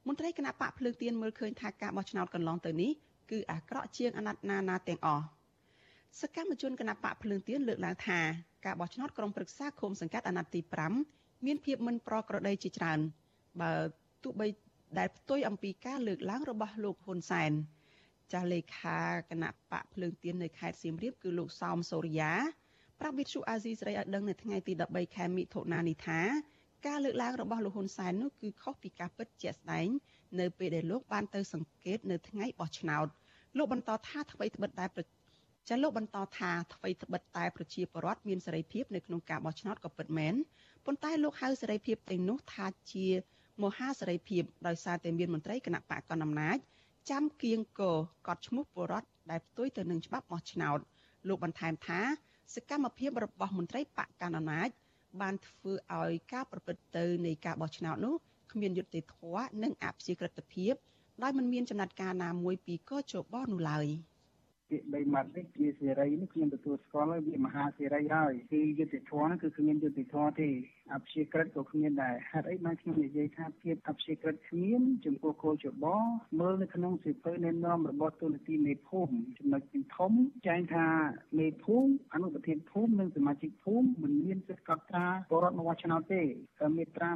[0.06, 2.90] មន្ត្រីគណៈបកភ្លើងទៀនមើលឃើញថាការបោះឆ្នោតកន្លងទៅនេះ
[3.30, 5.24] គឺអាក្រក់ជាងអាណត្តិណាណាទាំងអស់
[6.20, 8.20] សកម្មជនគណៈបកភ្លើងទៀនលើកឡើងថា
[8.64, 10.60] ការបោះឆ្នោតក្រុមប្រឹក្សាឃុំសង្កាត់អាណត្តិទី
[11.04, 12.98] 5មានភាពមិនប្រក្រតីជាច្រើន
[13.60, 13.72] បើ
[14.22, 14.46] ទោះបី
[14.98, 17.52] ដែលផ្ទុយអំពីការលើកឡើងរបស់លោកហ៊ុនសែន
[18.32, 22.32] ចាស់លេខាគណៈបកភ្លើងទៀននៅខេត្តសៀមរាបគឺលោកសោមសូរិយា
[23.00, 26.20] ប្រាប់វិទ្យុអាស៊ីសេរីឲ្យដឹងនៅថ្ងៃទី13ខែមិថុនានេះថា
[26.86, 29.88] ការលើកឡើងរបស់លោកហ៊ុនសែននោះគឺខុសពីការពិតជាក់ស្ដែង
[30.40, 33.06] នៅពេលដែលលោកបានទៅសង្កេតនៅថ្ងៃបោះឆ្នោត
[33.56, 34.86] លោកបន្តថាអ្វីត្បិតតែ
[35.68, 40.34] ចាលោកបន្តថាអ្វីត្បិតតែប្រជាពលរដ្ឋមានសេរីភាពនៅក្នុងការបោះឆ្នោតក៏ពិតមែន
[40.84, 43.06] ប៉ុន្តែលោកហៅសេរីភាពទាំងនោះថាជា
[43.62, 46.58] មហាសេរីភាពដោយសារតែមានមន្ត្រីគណៈបកកណ្ដាលអំណាច
[47.10, 47.82] ចាំគៀងក
[48.26, 50.78] កត់ឈ្មោះពលរដ្ឋដែលផ្ទុយទៅនឹងច្បាប់បោះឆ្នោត
[51.28, 52.00] លោកបន្ថែមថា
[52.54, 54.68] សកម្មភាពរបស់មន្ត្រីបកកណ្ដាលអំណាច
[55.20, 58.14] បានធ្វើឲ្យការប្រព្រឹត្តទៅនៃការបោះឆ្នោតនោះ
[58.52, 60.74] គ្មានយុត្តិធម៌និងអព្យាក្រឹតភាព
[61.22, 63.88] ដោយមិនមានចំណាត់ការណាមួយពីកជបនោះឡើយ។
[64.70, 70.48] ពាក្យបីម៉ាត់នេះជាសេរីនេះខ្ញុំទទួលស្គាល់ហើយវាមហាសេរីហើយគឺយុទ្ធធម៌គឺគ្មានយុទ្ធធម៌ទេ
[70.94, 75.86] អព្យាក្រឹតក៏គ្មានដែរហេតុអីបានខ្ញុំនិយាយថាភាពអព្យាក្រឹតគ្មានចំពោះគោលច្ប
[76.40, 80.12] មើលនៅក្នុងសិភៅណែនាំរបស់ទូនទីមេភូមិចំណុចទីធំ
[80.46, 80.86] ចែងថា
[81.38, 86.22] មេភូមិអនុប្រធានភូមិនិងសមាជិកភូមិមិនមានសិទ្ធិកត់ត្រាពលរដ្ឋមកបោះឆ្នោតទេ
[86.76, 87.10] មាត្រា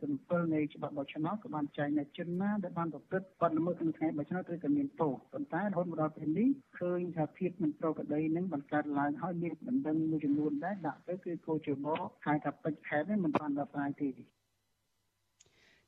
[0.00, 11.86] 177នៃច្បាប់បោះឆ្នោតក៏បានចែងថាជនណាដែលបានប្រព្រឹត្តបទល្មើសក្នុងថ្ងៃបោះឆ្នោតឬក៏មានទោសប៉ុន្តែរហូតមកដល់ពេលនេះឃើញថាភាពមិនប្រក្រតីនឹងបានកើតឡើងហើយមានបណ្ដឹងមួយចំនួនដែរដាក់ទៅគឺគោជប
[12.26, 14.08] ហៅថាពេជ្រខេតនេះមិនបានដល់ស្រាយទេ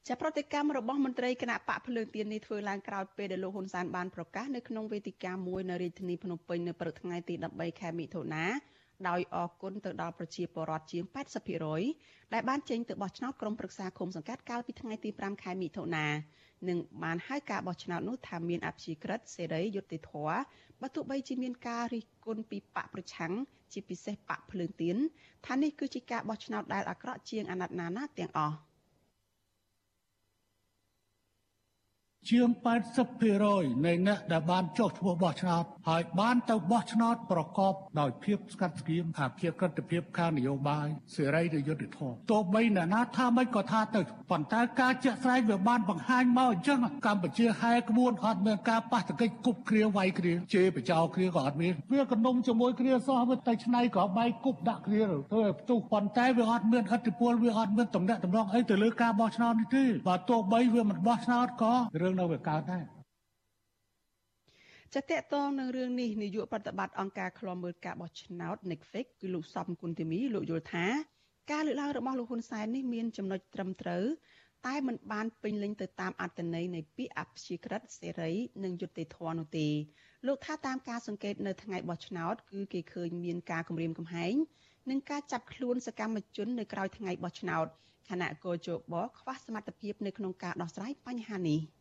[0.06, 8.44] ជាប្រតិកម្មរបស់មន្ត្រីគណៈបកភ្លើងទៀននេះធ្វើឡើងក្រោយពេលដែលលោកហ៊ុនសែនបានប្រកាសនៅក្នុងវេទិកាមួយនៅរាជធានីភ្នំពេញនៅព្រឹកថ្ងៃទី13ខែមិថុនា
[9.08, 11.04] ដោយអគុណទៅដល់ប្រជាពលរដ្ឋជាង
[11.68, 16.06] 80%ដែលបានចេញទៅបោះឆ្នោតក្រុមប្រឹក្សាឃុំសង្កាត់កាលពីថ្ងៃទី5ខែមិថុនា
[16.68, 20.38] និងបានហៅការបោះឆ្នោតនោះថាមានអព្យាក្រឹតសេរីយុត្តិធម៌
[20.80, 23.32] បើទោះបីជាមានការរិះគន់ពីបកប្រឆាំង
[23.72, 24.96] ជាពិសេសបកភ្លើងទៀន
[25.46, 28.56] ថានេះគឺជាការបោះឆ្នោតដែលអាក្រក់ជាងអាណត្តិណាណាទាំងអស់
[32.30, 32.48] ជាង
[33.16, 44.00] 80%នៃអ្នកដែលបានចុះឈ្មោះបោះឆ្នោតហើយបានទៅបោះឆ្នោតប្រកបដោយភាពស្កាត់ស្គៀមថាភាពក្រិតភាពខាងនយោបាយសេរីឬយុត្តិធម៌ទោះបីអ្នកណាថាមិនក៏ថាទៅ
[44.30, 61.74] ប៉ុន្តែការជាក់ស្ដែងវាបានបង្ហាញមកអញ្ចឹងកម្ពុជាហែក្បួនអត់មានការប៉ះទង្គិចគប់គ្រាវាយគ្រាជេរបចោគ្រាក៏អត់មានវាកណ្ដុំជាមួយគ្រាសោះវាទៅឆ្នៃក៏បែកគប់ដាក់គ្រាទៅឲ្យផ្ទុះប៉ុន្តែវាអត់មានឥទ្ធិពលវាអត់មានតំណែងតំណងអីទៅលើការបោះឆ្នោតនេះទេបើទោះបីវាមិនបោះឆ្នោតក៏
[62.08, 62.84] រឿងនៅវាកើតដែរ
[64.94, 70.86] ចាតកតងនឹងរឿងនេះនាយកប្រតិបត្តិអង្គការឃ្លាំមើលការបោះឆ្នោត Netflix គឺលោកសំគុណធីមីលោកយល់ថា
[71.52, 74.04] ការលើកឡើងរបស់លោកហ៊ុនសែននេះមានចំណុចត្រឹមត្រូវ
[74.66, 78.32] តែมันបានពេញលេញទៅតាមអត្តន័យនៃពាក្យអព្យាក្រឹតសេរី
[78.64, 79.68] និងយុត្តិធម៌នោះទេ
[80.26, 84.34] លោកថាតាមការសង្កេតនៅថ្ងៃបោះឆ្នោតគឺគេឃើញមានការគម្រាមកំហែង
[84.90, 87.66] និងការចាប់ខ្លួនសកម្មជននៅក្រៅថ្ងៃបោះឆ្នោត
[88.08, 91.60] ខណៈកោជបខ្វះសមត្ថភាពនៅក្នុងការដោះស្រាយបញ្ហានេះ។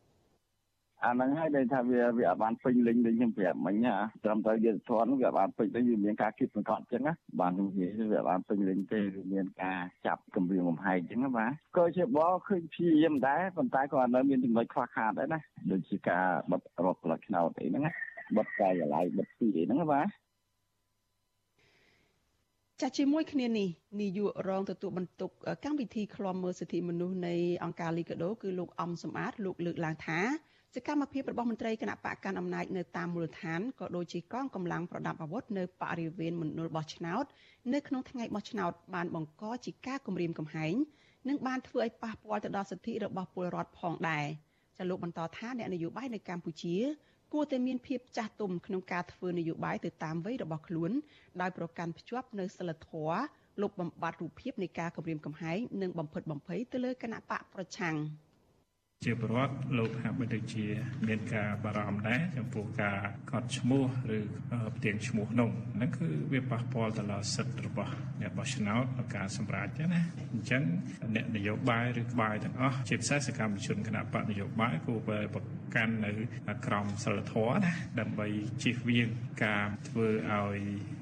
[1.06, 15.40] អាហ្នឹងហើយដែលថាវាវាអត់បានពេញលេញដូចខ្ញុំប្រាប់មិញណាត្រឹមត្រូវយុទ្ធធនវាអត់បានពេញលេញវាមានការគិតសង្កត់អញ្ចឹងណាបានខ្ញុំនិយាយវាអត់បានពេញលេញទេវាមានការចាប់គម្រាមកំហែងអញ្ចឹងណាបាទក៏ជាបឃើញព្យាយាមដែរប៉ុន្តែក៏នៅមានចំណុចខ្វះខាតដែរណា
[15.72, 17.92] ដូចជាការបិទរត់ផ្លូវឆ្នោតអីហ្នឹងណា
[18.38, 20.08] បិទកាយឡៃបិទទីអីហ្នឹងណាបាទ
[22.82, 23.68] ចាជាមួយគ្នានេះ
[24.02, 25.32] នាយករងទទួលបន្ទុក
[25.66, 30.20] កម្មវិធីឃ្លាំមើលសិទ្ធិមនុស្សនៃអង្គការលីកាដូគឺលោកអំសំអាតលោកលើកឡើងថា
[30.76, 37.26] សកម្មភាពរបស់មន្ត្រីគណៈបកកាន់អំណាចនៅតាមមូលដ្ឋានក៏ដូចជាកងកម្លាំងប្រដាប់អាវុធនៅបរិវេណមណ្ឌលបោះឆ្នោត
[37.74, 40.76] នៅក្នុងថ្ងៃបោះឆ្នោតបានបង្កជាការគំរាមកំហែង
[41.28, 44.26] និងបានធ្វើឲ្យប៉ះពាល់ទៅដល់សិទ្ធិរបស់ពលរដ្ឋផងដែរ
[44.78, 46.76] ចាលោកបន្តថាអ្នកនយោបាយនៅកម្ពុជា
[47.34, 50.92] គួរតែមានភាពចាស់ទុំក្នុងការធ្វើនយោបាយទៅតាមវ័យរបស់ខ្លួន
[51.42, 53.20] ដោយប្រកាន់ភ្ជាប់នៅសិលធម៌
[53.62, 57.98] លុបបំបាត់រូបភាពនៃការគំរាមកំហែងនិងបំផិតបំភ័យទៅលើគណៈបកប្រឆាំង។
[59.06, 60.66] ជាប្រវត្តិលោកហាក់បីដូចជា
[61.08, 63.00] មានការបារម្ភដែរចំពោះការ
[63.32, 63.84] កត់ឈ្មោះ
[64.18, 64.20] ឬ
[64.78, 70.02] ផ្ទៀងឈ្មោះនោះហ្នឹងគឺវាប៉ះពាល់ទៅដល់សិទ្ធិរបស់អ្នកបោះឆ្នោតក្នុងការសម្រេចណា
[70.34, 70.64] អញ្ចឹង
[71.16, 75.44] អ្នកនយោបាយឬក្បាយទាំងអស់ជាពិសេសសកម្មជនគណៈបកនយោបាយគួរតែប្រ
[75.76, 76.12] កាន់នៅ
[76.66, 78.28] ក្រមសិលធម៌ណាដើម្បី
[78.64, 79.10] ជៀសវាង
[79.46, 80.60] ការធ្វើឲ្យ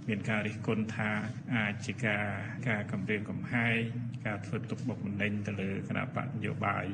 [0.07, 1.09] មានការរិះគន់ថា
[1.55, 2.25] អាចជាការ
[2.69, 3.77] ការគម្រាមកំហែង
[4.25, 6.87] ការធ្វើទុកបុកម្នេញទៅលើគណៈបកនយោបាយ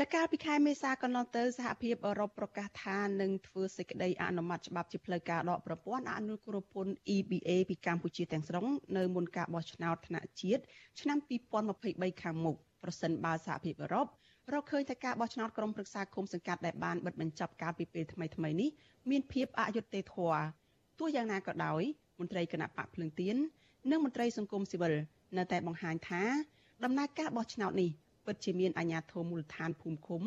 [0.00, 10.62] ចាកាលពីខែមេសាកន្លងទៅសហភាពអឺរ៉ុបប្រកាសថានឹងធ្វើសេចក្តីអនុម័តច្បាប់ជាផ្លូវការដកប្រព័ន្ធអនុគ្រោះពន្ធ EBA ពីកម្ពុជាទាំងស្រុងនៅមុនការបោះឆ្នោតថ្នាក់ជាតិ
[11.00, 11.18] ឆ្នាំ
[11.70, 14.06] 2023ខាងមុខប្រសិនបើសហភាពអឺរ៉ុប
[14.52, 18.70] រកឃើញថាការបោះឆ្នោតក្រុមប្រឹក្សាគុំសង្កាត់ដែលបានបិទបញ្ចប់កាលពីពេលថ្មីៗនេះ
[19.10, 20.42] មានភាពអយុត្តិធម៌
[20.98, 21.82] ទោះយ៉ាងណាក៏ដោយ
[22.18, 23.36] មន្ត្រីគណៈបកភ្លើងទៀន
[23.90, 24.94] និងមន្ត្រីសង្គមស៊ីវិល
[25.36, 26.22] នៅតែបង្ហាញថា
[26.84, 27.90] ដំណើរការបោះឆ្នោតនេះ
[28.26, 30.22] ពិតជាមានអាជ្ញាធរមូលដ្ឋានភូមិឃុំ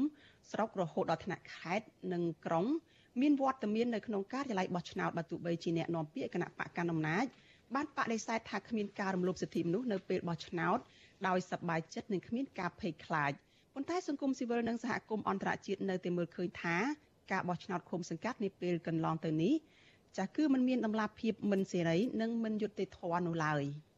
[0.52, 2.66] ស្រុករហូតដល់ថ្នាក់ខេត្តនិងក្រុង
[3.22, 7.26] មានវត្តមាននៅក្នុងការិយាល័យបោះឆ្នោតបើទោះបីជាអ្នកនាំពាក្យគណៈបកកណ្ដាលអំណាច
[7.76, 10.78] បានបដិសេធថាគ្មានការរំលោភសិទ្ធិមនុស្សនៅពេលបោះឆ្នោត
[11.28, 13.32] ដោយសប្បាយចិត្តនិងគ្មានការភ័យខ្លាច
[13.74, 16.78] ប៉ុន្តែសង្គមស៊ីវិលនិងសហគមន៍អន្តរជាតិនៅតែមើលឃើញថា
[17.32, 19.54] ការបោះឆ្នោតឃុំសង្កាត់នាពេលកន្លងទៅនេះ
[20.18, 23.64] ចាស់គឺมันមានដំណាភាពមិនសេរីនិងមិនយុត្តិធម៌នោះឡើយ។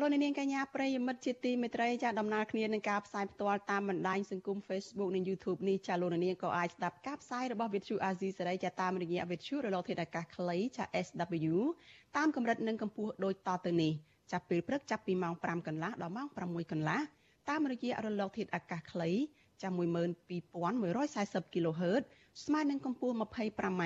[0.00, 11.54] លោកនាងកញ្ញាប្រិយមិត្តជាទីមេត្រីចាដំណើរគ្នានឹងការផ្សាយផ្ទាល់តាមបណ្ដាញសង្គម Facebook និង YouTube នេះចាលោកនាងក៏អាចស្ដាប់ការផ្សាយរបស់ Vithu Azizi សេរីចាតាមរយៈ Vithu រលកធាតុអាកាសខ្លីចា SW
[12.16, 13.92] តាមកម្រិតនិងកម្ពស់ដូចតទៅនេះ
[14.32, 17.00] ចាប់ពេលព្រឹកចាប់ពីម៉ោង5កន្លះដល់ម៉ោង6កន្លះ
[17.48, 19.10] តាមរយៈរលកធាតុអាកាសខ្លី
[19.62, 22.02] ចាំ12140 kHz
[22.44, 23.82] ស្មើនឹងកម្ពស់ 25m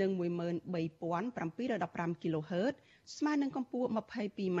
[0.00, 2.74] និង13715 kHz
[3.16, 4.60] ស្មើនឹងកម្ពស់ 22m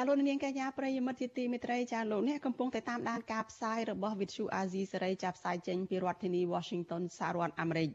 [0.00, 7.90] ចាលោកនាងកញ្ញាប្រិយមិត្តជាទីមេត្រីចាលោកអ្នកកំពុងតែតាមដានការផ្សាយរបស់ Vithu Azizi សេរីចាប់ផ្សាយចេញពីរដ្ឋធានី Washington សហរដ្ឋអាមេរិក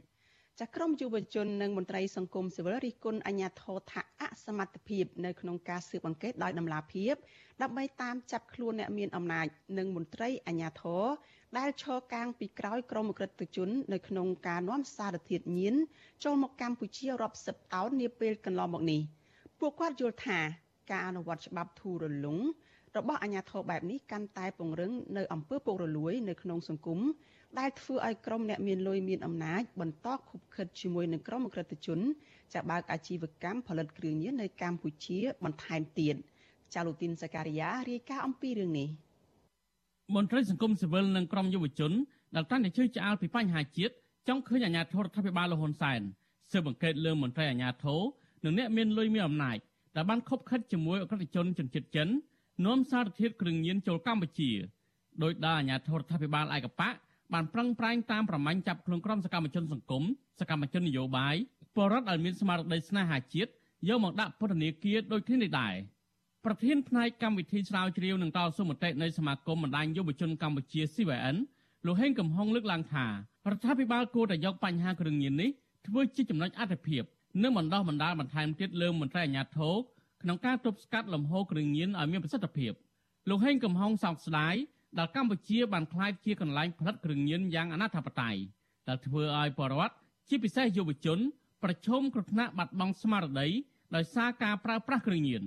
[0.60, 7.14] ចាក្រមយុវជននិងមន្ត្រីសង្គមស៊ីវិលរិះគន់អាញាធរថាអសមត្ថភាពនៅក្នុងការស៊ើបអង្កេតដោយដំណាភាព
[7.62, 11.04] ដើម្បីតាមចាប់ខ្លួនអ្នកមានអំណាច និងមន្ត្រីអាញាធរ
[11.58, 15.76] ដែលឈរកាងពីក្រោយក្រមអក្រិតជន នៅក្នុងការនាំសារធាតុញៀន
[16.24, 19.02] ចូលមកកម្ពុជារាប់សិបតោននាពេលកន្លងមកនេះ
[19.60, 20.40] ពួកគាត់យល់ថា
[20.92, 22.40] ការអនុវត្តច្បាប់ធូររលុង
[22.98, 27.00] របស់អាជ្ញាធរបែបនេះកាន់តែពង្រឹងនៅអំពើពុករលួយនៅក្នុងសង្គម
[27.60, 32.00] ដែលធ្វើឲ្យក្រុមអ្នកមានលុយមានអំណាចបន្តខុបខិតជាមួយនឹងក្រុមអក្រិតជន
[32.54, 36.16] ចាបើកអាជីវកម្មផលិតគ្រឿងញៀននៅកម្ពុជាបន្ថែមទៀត
[36.74, 38.90] ចាលូទីនសការីយ៉ារាយការណ៍អំពីរឿងនេះ
[40.16, 41.92] មន្ត្រីសង្គមស៊ីវិលនិងក្រុមយុវជន
[42.36, 43.94] ដែលតាំងតែជឿឆ្អាលពីបញ្ហាជាតិ
[44.28, 46.02] ចង់ឃើញអាជ្ញាធររដ្ឋាភិបាលលហ៊ុនសែន
[46.52, 48.02] ស៊ើបអង្កេតលើមន្ត្រីអាជ្ញាធរ
[48.44, 49.58] និងអ្នកមានលុយមានអំណាច
[49.96, 52.08] ដែលបានខົບខិតជាមួយអក្រិតជនជនជាតិចិន
[52.66, 54.52] នាំសារធាតុគ្រឿងញៀនចូលកម្ពុជា
[55.24, 56.96] ដោយដែលអាជ្ញាធររដ្ឋាភិបាលឯកបក
[57.34, 60.04] បានប្រឹងប្រែងតាមប្រម៉ាញ់ចាប់ខ្លួនក្រុមសកម្មជនសង្គម
[60.40, 61.36] សកម្មជននយោបាយ
[61.76, 63.50] ពលរដ្ឋដែលមានស្មារតីស្នេហាជាតិ
[63.90, 65.76] យកមកដាក់ពន្ធនាគារដូចគ្នានេះដែរ
[66.46, 71.38] ប្រធានផ្នែកកម្មវិធីស្រាវជ្រាវនឹងតស៊ូមតិនៃសមាគមបណ្ដាញយុវជនកម្ពុជា CVN
[71.86, 73.10] លោកហេងកំហុងលើកឡើងថារ
[73.56, 75.50] ដ្ឋាភិបាលគួរតែយកបញ្ហាគ្រឿងញៀននេះ
[75.88, 77.04] ធ្វើជាចំណុចអត្ថភាព
[77.42, 79.74] និងបណ្ដោះបណ្ដាលបន្ថែមទៀតលើមន្ត្រីអាជ្ញាធរ
[80.22, 82.74] ក្នុងការទប់ស្កាត់លំហូរគ្រឿងញៀនឲ្យមានប្រសិទ្ធភាព
[83.30, 84.56] លោកហេងកំហុងសោកស្ដាយ
[84.98, 88.36] ដែលកម្ពុជាបានក្លាយជាកន្លែងផលិតគ្រឿងញៀនយ៉ាងអនាធបត័យ
[88.88, 89.96] ដែលធ្វើឲ្យបរិវត្ត
[90.30, 91.20] ជាពិសេសយុវជន
[91.64, 93.48] ប្រឈមគ្រោះថ្នាក់បាត់បង់ស្មារតី
[93.96, 95.44] ដោយសារការប្រើប្រាស់គ្រឿងញៀន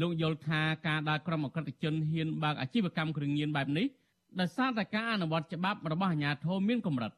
[0.00, 3.86] លោកយល់ថាការដែលក្រុមអក្រិតជនហ៊ានបើកអាជីវកម្មគ្រឿងញៀនបែបនេះ
[4.40, 7.12] ដោយសារតែការអនុវត្តច្បាប់របស់អាជ្ញាធរមានកម្រិត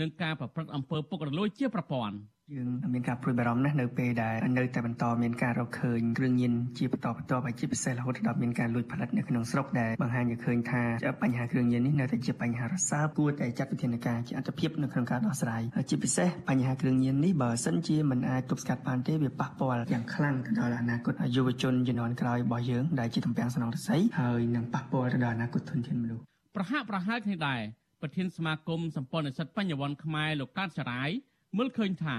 [0.00, 2.14] និងការប្រព្រឹត្តអំពើពុករលួយជាប្រព័ន្ធ។
[2.50, 10.82] យើងមានការព្រួយបារម្ភណាស់នៅពេលដែលនៅតែបន្តមានការរកឃើញគ្រឿងញៀនជាបន្តបន្ទាប់ហើយជាពិសេសរហូតដល់មានការលួចផលិតនៅក្នុងស្រុកដែលបង្ហាញឲ្យឃើញថា
[11.22, 26.22] បញ្ហាគ្រឿងញៀននេះនៅតែជាបញ្ហារសើបគួរតែចាត់វិធានការជាអន្តភាពនៅក្នុងការដោះស្រាយជាពិសេសបញ្ហាគ្រឿងញៀននេះបើសិនជាមិនអាចទប់ស្កាត់បានទេវាប៉ះពាល់យ៉ាងខ្លាំងទៅដល់អនាគតយុវជនជំនាន់ក្រោយរបស់យើងដែលជាតំពាំងសំណងរស័យហើយនឹងប៉ះពាល់ទៅដល់អនាគតធនធានមនុស្ស
[26.56, 27.60] ប្រហាក់ប្រហែលគ្នាដែរ
[28.02, 31.10] ប្រធានសមាគមសម្ព័ន្ធនិស្សិតបញ្ញវន្តខ្មែរលោកកាតចរាយ
[31.56, 32.16] មើលឃើញថា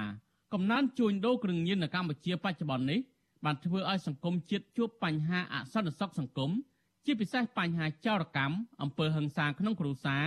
[0.53, 2.99] កំណើនជួញដូរគ្រឿងញៀននៅកម្ពុជាបច្ចុប្បន្ននេះ
[3.45, 6.51] បានធ្វើឲ្យសង្គមជាតិជួបបញ្ហាអសន្តិសុខសង្គម
[7.05, 10.25] ជាពិសេសបញ្ហាចោរកម្មអំពើហិង្សាក្នុងគ្រួសារ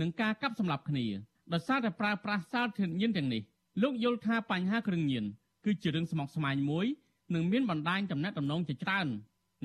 [0.00, 1.06] និងការកាប់សម្លាប់គ្នា
[1.52, 3.42] ដោយសារតែប្រើប្រាស់សារធាតុញៀនទាំងនេះ
[3.82, 5.24] លោកយល់ថាបញ្ហាគ្រឿងញៀន
[5.64, 6.86] គឺជារឿងស្មុគស្មាញមួយ
[7.34, 9.06] និងមានបណ្ដាញតំណែងតំណងជាច្រើន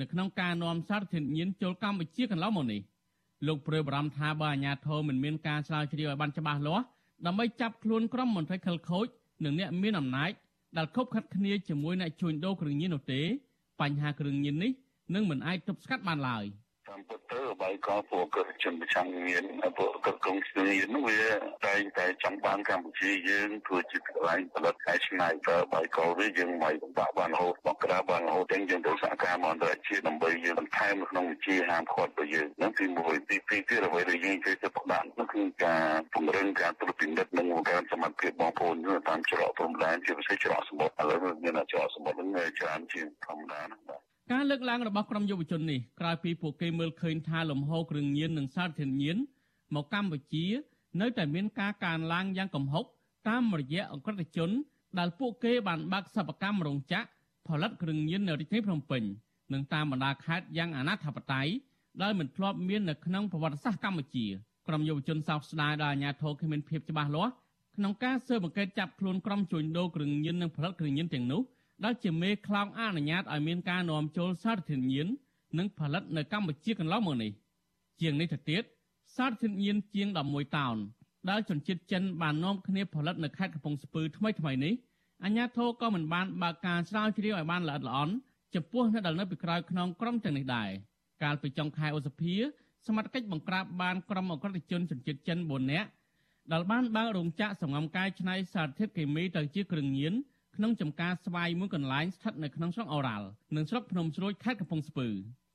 [0.00, 2.80] នៅក្នុងការនាំសារធាតុញៀនចូលកម្ពុជាកន្លងមកនេះ
[3.46, 6.84] លោកព្រួយបារម្ភថាបើអាជ្ញាធរមិនមានការឆ្លើយជ្រាវឲ្យបានច្បាស់លាស់
[7.26, 9.06] ដើម្បីចាប់ខ្លួនក្រុមមន្ត្រីខិលខូច
[9.44, 10.30] និងអ្នកមានអំណាច
[10.76, 13.20] ដែលខົບខិតគ្នាជាមួយអ្នកជួញដូរគ្រឿងញៀននោះទេ
[13.80, 14.72] បញ្ហាគ្រឿងញៀននេះ
[15.14, 16.44] នឹងមិនអាចទប់ស្កាត់បានឡើយ។
[16.88, 17.23] តាមពិតទៅ
[17.62, 19.44] បាយកលពួកកជនប្រចាំមាន
[19.78, 21.24] ពួកកកងស្នីនោះវា
[21.66, 38.76] តែតែចង់បានកម្ពុជាយើងធ្វើជាកន្លែងផលិតហើយឆ្នៃទៅបាយកលវាយើងមិនបាក់បានរហូតមកក្រាបបានរហូតទាំងយើងទៅសហការមកអន្តរជាតិដើម្បីយើងបន្ថែមក្នុងវិជាហាមឃាត់របស់យើងនឹងទីមួយទីពីរទៀតអ្វីដែលយើងជួយទៅផ្ដល់នោះគឺការពង្រឹងការត្រួតពិនិត្យនិងបង្កើនសមត្ថភាពបងប្អូន
[39.08, 49.16] តាមច្រកព្រំដែនជាពិសេសច្រកសមុទ្រឥឡូវមានច្រកសមុទ្រនឹងច្រើនជាងធម្មតាណាបាទ ការលើកឡើងរបស់ក្រុមយុវជននេះក្រោយពីពួកគេមើលឃើញថាលំហូរគ្រឿងញៀននិងសារធាតុញៀន
[49.74, 50.46] មកកម្ពុជា
[51.00, 52.84] នៅតែមានការកើនឡើងយ៉ាងគំហុក
[53.28, 54.50] តាមរយៈអក្រិតជន
[54.98, 57.08] ដែលពួកគេបានបើកសិប្បកម្មរោងចក្រ
[57.48, 59.02] ផលិតគ្រឿងញៀននៅរាជធានីភ្នំពេញ
[59.52, 61.48] និងតាមបណ្ដាខេត្តយ៉ាងអនាធបត័យ
[62.02, 64.26] ដែលមិនធ្លាប់មាននៅក្នុងប្រវត្តិសាស្ត្រកម្ពុជា
[64.68, 67.32] ក្រុមយុវជនសោកស្ដាយដល់អាជ្ញាធរគ្មានភាពច្បាស់លាស់
[67.76, 71.40] ក្នុងការស៊ើបអង្កេតចាប់ខ្លួនក្រុមជួញដូរគ្រឿងញៀននិងផលិតគ្រឿងញៀនទាំងនោះ
[71.84, 75.06] ដែលជាមេខ្លោងអនុញ្ញាតឲ្យមានការនាំចូលសារធាតុញៀន
[75.58, 77.32] និងផលិតនៅកម្ពុជាកន្លងមកនេះ
[78.00, 78.62] ជាងនេះទៅទៀត
[79.16, 80.76] សារធាតុញៀនជាង11តោន
[81.30, 84.74] ដែលជនជាតិចិនបាននាំគ្នាផលិតនៅខេត្តកំពង់ស្ពឺថ្មីថ្មីនេះ
[85.24, 88.14] អាជ្ញាធរក៏មិនបានបើកការស្រាវជ្រាវឲ្យបានល្អិតល្អន់
[88.54, 90.70] ចំពោះអ្នកដែលនៅពីក្រោយខ្នងក្រុមទាំងនេះដែរ
[91.22, 92.34] កាលពីចុងខែឧសភា
[92.86, 95.88] សមត្ថកិច្ចបង្ក្រាបបានក្រុមអក្រិតជនជនជាតិចិន4នាក់
[96.52, 100.14] ដែលបានបើករោងចក្រសម្ងំកាយឆ្នៃសារធាតុគីមីទៅជាគ្រឿងញៀន
[100.56, 105.08] ក្នុងចំការស្វាយមួយកន្លែងស្ថិតនៅក្នុងស្រុកអូរ៉ាល់និងស្រុកភ្នំស្រួយខេត្តកំពង់ស្ពឺ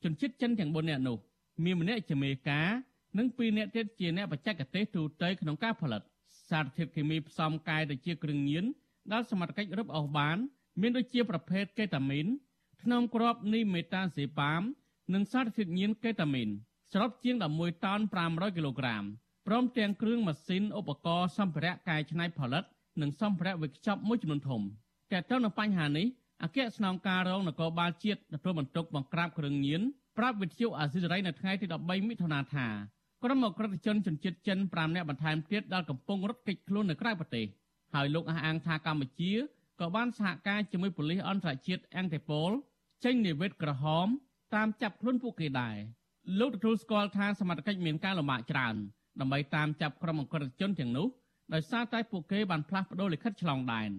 [0.03, 1.17] ជនជាតិចិនទាំង4នាក់នោះ
[1.63, 2.69] មានម្នាក់ជាមេការ
[3.17, 6.01] និង2នាក់ទៀតជាអ្នកបច្ចេកទេសទូទៅក្នុងការផលិត
[6.49, 8.65] សារធាតុគីមីផ្សំកាយទៅជាគ្រឿងញៀន
[9.11, 10.37] ដែលសមត្ថកិច្ចរឹបអូសបាន
[10.81, 12.27] មានដូចជាប្រភេទកេតាមីន
[12.83, 14.61] ថ្នាំគ្រាប់នីមេតាសេប៉ាម
[15.13, 16.49] និងសារធាតុញៀនកេតាមីន
[16.91, 19.03] សរុបជាង11តោន500គីឡូក្រាម
[19.47, 22.63] ព្រមទាំងគ្រឿងម៉ាស៊ីនឧបករណ៍សម្ភារៈកែច្នៃផលិត
[23.01, 24.61] និងសម្ភារៈវេចខ្ចប់មួយចំនួនធំ
[25.11, 26.07] តែទៅនឹងបញ្ហានេះ
[26.43, 29.81] អគ្គស្នងការរងនគរបាលជាតិទទួលបន្ទុកបង្ក្រាបគ្រឿងញៀន
[30.17, 32.67] ប្រាប់វិទ្យុអាស៊ីសេរីនៅថ្ងៃទី13មិថុនាថា
[33.23, 37.45] ក្រុមអក្រិតជនជនជាតិចិន5នាក់បន្ថែមទៀតដែលកំពុងរត់គេចខ្លួននៅក្រៅប្រទេស
[37.93, 39.33] ហើយលោកអះអាងថាកម្ពុជា
[39.79, 42.51] ក៏បានសហការជាមួយប៉ូលីសអន្តរជាតិអង់តេប៉ូល
[43.03, 44.07] ចេញនិវេតក្រហម
[44.55, 45.77] តាមចាប់ខ្លួនពួកគេដែរ
[46.39, 48.75] លោកទទួលស្គាល់ថាសមត្ថកិច្ចមានការលំបាកច្រើន
[49.19, 51.07] ដើម្បីតាមចាប់ក្រុមអក្រិតជនទាំងនោះ
[51.53, 53.91] ដោយសារតែពួកគេបានផ្លាស់ប្តូរលិខិតឆ្លងដែន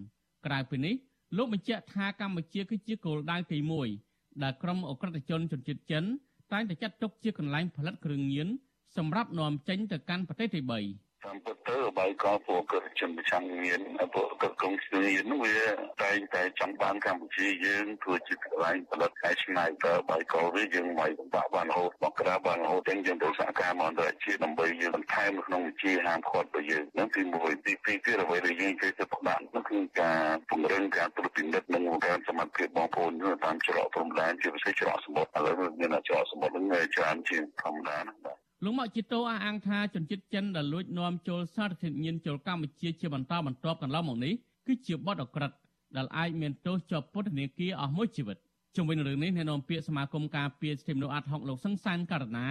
[0.46, 0.94] ក្រៅពីនេះ
[1.37, 3.59] លោកបញ្ជាក់ថាកម្ពុជាគឺជាគោលដៅទី
[4.00, 6.05] 1ដែលក្រុមអក្រិតជនជនជាតិចិន
[6.53, 8.48] តែងតែចាត់ទុកជាកន្លែងផលិតគ្រឿងញៀន
[8.96, 13.80] សម្រាប់នាំចេញទៅកាន់ប្រទេសទី3 តាមពិតទៅបាយកោពួកកជនប្រចាំមាន
[14.14, 15.61] ពួកកកងស្រីនោះវា
[16.02, 33.12] តែតែចង់បានកម្ពុជាយើងធ្វើជាកន្លែងផលិតហើយឆ្នៃទៅបាយកោវាយើងមិនបាក់បានរហូតមកក្រាបបានរហូតទាំងយើងទៅសហការមកអន្តរជាតិដើម្បីយើងបន្ថែមក្នុងវិជាហាមឃាត់របស់យើងនឹងទីមួយទីពីរទៀតអ្វីដែលយើងជួយទៅផ្ដាក់នោះគឺការពង្រឹងការត្រួតពិនិត្យនិងការសមត្ថភាពបងប្អូន
[33.44, 44.33] តាមច្រកព្រំដែនជាពិសេសច្រកសមុទ្រឥឡូវមានច្រកសមុទ្រនឹងច្រើនជាងធម្មតាណាបាទ លោកមកជីតូអះអាងថាជនជាតិចិនដែលលួចនាំចូលសារធាតុញៀនចូលកម្ពុជាជាបន្តបន្ទាប់កន្លងមកនេះ
[44.66, 45.53] គឺជាបទអក្រិត
[45.96, 48.38] ដែលអាចមានទោសជាប់ពន្ធនាគារអស់មួយជីវិត
[48.77, 52.49] ជុំវិញរឿងនេះអ្នកនាំពាក្យសមាគមការពារសិទ្ធិមនុស្សអាត់ហុកលោកសង្សានករណា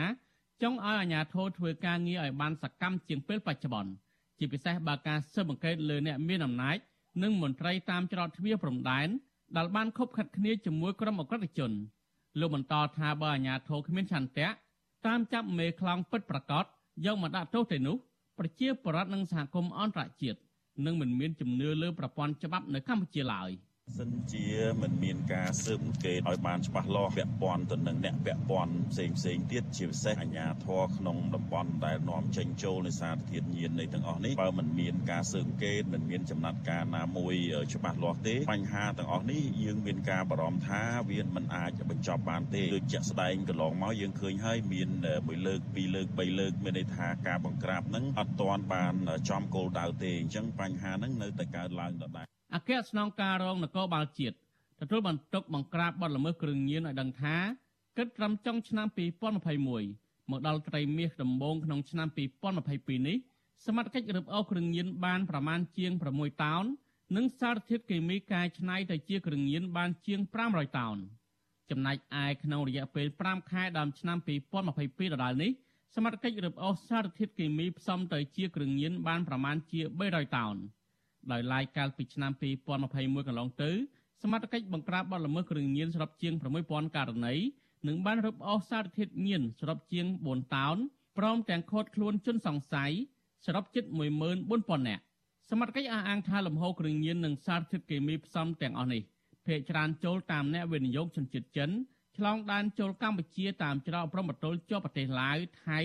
[0.62, 3.92] ចង់ឲ្យអាជ្ញាធរធ្វើការងារឲ្យបានសកម្មជាងពេលបច្ចុប្បន្ន
[4.40, 6.78] ជាពិសេសបើការស៊ើបអង្កេតលើអ្នកមានអំណាច
[7.24, 9.08] និងមន្ត្រីតាមច្រកទ្វារព្រំដែន
[9.58, 11.72] ដែលបានខົບខិតគ្នាជាមួយក្រុមអក្រិតជន
[12.40, 14.50] លោកបន្តថាបើអាជ្ញាធរគ្មានឆន្ទៈ
[15.08, 16.66] តាមចាប់មេខ្លោងពិតប្រកប
[17.06, 17.96] យកមកដាក់ទោសទៅនោះ
[18.38, 20.40] ប្រជាពលរដ្ឋនិងសហគមន៍អន្តរជាតិ
[20.86, 23.50] នឹងមិនមានជំនឿលើប្រព័ន្ធច្បាប់នៅកម្ពុជាឡើយ។
[23.98, 24.48] សិនជា
[24.82, 37.36] មិនមានការស៊ើបអង្កេតឲ្យបានច្បាស់លាស់ពាក់ព័ន្ធទៅនឹងអ្នកពាក់ព័ន្ធផ្សេងផ្សេងទៀតជាពិសេសអាជ្ញាធរក្នុងតំបន់ដែលនាំចេញចូលនៃសារធាតុញៀននៃទាំងអស់នេះបើមិនមានការស៊ើបអង្កេតមិនមានចំណាត់ការណាមួយ
[37.74, 44.90] ច្បាស់លាស់ទេបញ្ហាទាំងអស់នេះយើងមានការបារម្ភថាវាមិនអាចបញ្ចប់បានទេដូចជាក់ស្ដែងកន្លងមកយើងឃើញហើយមាន
[45.28, 48.94] មួយលើកពីរលើកបីលើកមានន័យថាការបង្ក្រាបហ្នឹងអត់ទាន់បាន
[49.30, 54.36] ចំគោលដៅទេអញ្ចឹងបញ្ហាហ្នឹងនៅតែកើតឡើងដដែល អគ្គស្នងការរងនគរបាលជាតិ
[54.82, 57.36] ទទួលបន្ទុកបង្ក្រាបបទល្មើសគ្រឿងញៀនឲ្យដឹងថា
[57.98, 58.88] គិតត្រឹមចុងឆ្នាំ
[59.60, 62.08] 2021មកដល់ត្រីមាសដំបូងក្នុងឆ្នាំ
[62.58, 63.18] 2022នេះ
[63.66, 66.64] សមត្ថកិច្ចរឹបអូសគ្រឿងញៀនបានប្រមាណជាង6តោន
[67.16, 70.98] និងសារធាតុគីមីកែច្នៃទៅជាគ្រឿងញៀនបានជាង500តោន
[71.70, 74.18] ចំណែកឯក្នុងរយៈពេល5ខែដើមឆ្នាំ
[74.66, 75.52] 2022ដដែលនេះ
[75.96, 80.58] សមត្ថកិច្ចរឹបអូសសារធាតុគីមីផ្សំទៅជាគ្រឿងញៀនបានប្រមាណជា300តោន។
[81.32, 83.72] ដោយឡែកកាលពីឆ្នាំ2021កន្លងទៅ
[84.22, 86.34] សមត្ថកិច្ចបង្ក្រាបបទល្មើសគ្រឿងញៀនសរុបជាង
[86.66, 87.36] 6000ករណី
[87.88, 90.78] និងបានរឹបអូសសារធាតុញៀនសរុបជាង4តោន
[91.18, 92.92] ព្រមទាំងឃាត់ខ្លួនជនសង្ស័យ
[93.46, 93.84] សរុបជិត
[94.38, 95.04] 14000នាក់
[95.50, 99.02] សមត្ថកិច្ចអះអាងថាលំហូរគ្រឿងញៀននិងសារធាតុគីមីផ្សំទាំងអស់នេះ
[99.46, 101.70] ភាគច្រើនចូលតាមអ្នកវិនិយោគជនជាតិចិន
[102.18, 105.80] ឆ្លងដែនចូលកម្ពុជាតាមច្រកព្រំប្រទល់ជាប់ប្រទេសឡាវថៃ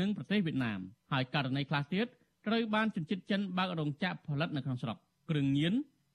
[0.00, 0.80] និងប្រទេសវៀតណាម
[1.12, 2.06] ហើយករណីខ្លះទៀត
[2.46, 4.96] ត្រូវបានជនជាតិចិនបើករោងចក្រផលិតនៅក្នុងស្រុក
[5.30, 5.74] គ្រឿងញៀន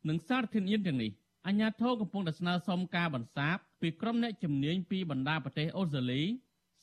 [0.10, 1.12] និងសារធាតុញៀនទាំងនេះ
[1.48, 6.22] អាជ្ញាធរកំពុងតែស្នើសុំការបន្សាបពីក្រុមអ្នកជំនាញពីបណ្ដាប្រទេសអូស្ត្រាលី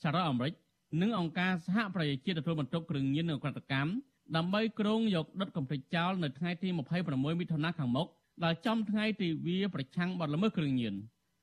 [0.02, 0.55] សហរដ្ឋអាមេរិក
[1.00, 3.90] និងអង្គការសហប្រជាជាតិទទួលបន្ទុកគ្រឿងញៀននិងក្រិតកម្ម
[4.37, 6.69] ដើម្បីគ្រងយកដុតកំទេចចោលនៅថ្ងៃទី
[7.04, 8.08] 26មិថុនាខាងមុខ
[8.44, 10.94] ដែលចំថ្ងៃទិវាប្រឆាំងបទល្មើសគ្រឿងញៀន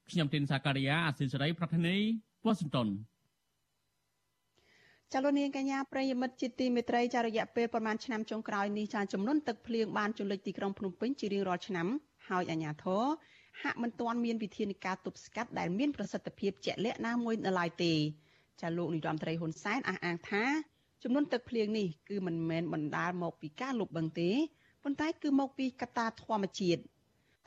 [0.10, 1.96] ខ្ញុំទីនសាការីយ៉ាអសិសរីប្រធានី
[2.46, 2.88] វ៉ាស៊ីនតោន
[5.14, 11.88] ចលនាកញ្ញាប្រិយមិត្តជាទីមេត្រីចារយៈពេលប្រមាណឆ្នាំចុងក្រោយនេះចាចំនួនទឹកភ្លៀងបានជលិចទីក្រុងភ្នំពេញជារៀងរាល់ឆ្នាំ
[12.30, 13.04] ហើយអាជ្ញាធរ
[13.62, 17.94] ហាក់មិនទាន់មានវិធានការទប់ស្កាត់ដែលមានប្រសិទ្ធភាពជាក់លាក់ណាមួយនៅឡើយទេ
[18.62, 20.44] ចាលោកនាយរដ្ឋមន្ត្រីហ៊ុនសែនអះអាងថា
[21.04, 24.32] ចំនួនទឹកភ្លៀងនេះគឺមិនមែនបណ្ដាលមកពីការលុបបង្ទេ
[24.84, 26.82] ប៉ុន្តែគឺមកពីកត្តាធម្មជាតិ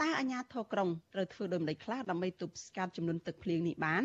[0.01, 4.05] តើអាជ្ញាធរក្រុងត្រូវធ្វើដូចម្តេចខ្លះដើម្បីទប់ស្កាត់ចំនួនទឹកភ្លៀងនេះបាន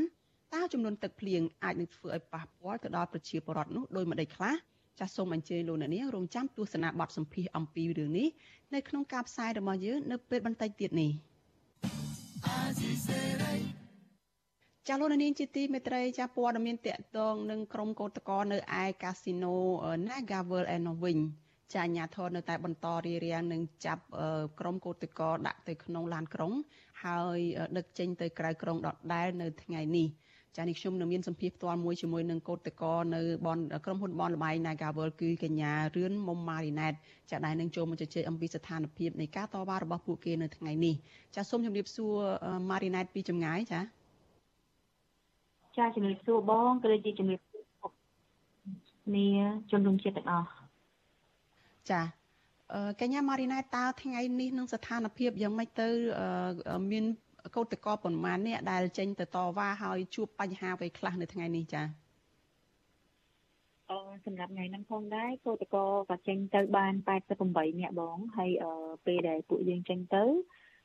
[0.53, 4.53] តើចំនួនទឹកភ្លៀងអាចនឹងធ្វើឲ្យប៉ះពាល់ទៅដល់ប្រជាពលរដ្ឋនោះដោយម្ដេចខ្លះ
[4.99, 8.27] ចាសសូមអញ្ជើញលោកអ្នកនាងរងចាំទស្សនាបទសម្ភាសអំពីរឿងនេះ
[8.73, 11.11] នៅក្នុងការផ្សាយរបស់យើងនៅពេលបន្តិចទៀតនេះ
[14.87, 19.55] ចាលោកនាងជាទីមេត្រីចាព័ត៌មានតកតងនឹងក្រុមកោតក្រនៅឯកាស៊ីណូ
[20.07, 21.17] Nagavel ឯនោះវិញ
[21.73, 24.03] ចាអាញាធរនៅតែបន្តរៀបរៀងនឹងចាប់
[24.59, 26.53] ក្រុមកោតក្រដាក់ទៅក្នុងឡានក្រុង
[27.03, 27.39] ហើយ
[27.77, 30.07] ដឹកចេញទៅក្រៅក្រុងដដែលនៅថ្ងៃនេះ
[30.55, 36.93] ចានេះខ្ញុំនឹងមានសម្ភារផ្ទាល់មួយជាមួយនឹងកោតក្រនៅបនក្រុមហ៊ុនបនលបៃ Nagavel គឺកញ្ញារឿនមុំម៉ារីណែត
[37.31, 40.95] ចាដែលនឹងចូលមកជជែកអំពីស្ថានភាពនៃការតវ៉ារបស់ពួកគេនៅថ្ងៃនេះ
[41.35, 42.13] ចាសូមជម្រាបសួរ
[42.69, 43.81] ម៉ារីណែតពីចម្ងាយចា
[45.77, 47.39] ចាជំរាបសួរបងក៏ដូចជាជំរាប
[49.05, 49.27] គ្នា
[49.71, 50.49] ជនរួមជាតិទាំងអស់
[51.91, 52.01] ចា
[53.01, 55.89] កញ្ញាម៉ារីណែតតើថ្ងៃនេះនឹងស្ថានភាពយ៉ាងម៉េចទៅ
[56.91, 57.05] មាន
[57.55, 61.83] កោតក្រប៉ុន្មានអ្នកដែលចេញទៅតវ៉ាហើយជួបបញ្ហាអ្វីខ្លះនៅថ្ងៃនេះចា
[63.89, 66.93] អឺសម្រាប់ថ្ងៃហ្នឹងផងដែរកោតក្រក៏ចេញទៅបាន
[67.37, 68.51] 88នាក់បងហើយ
[69.05, 70.23] ពេលដែលពួកយើងចេញទៅ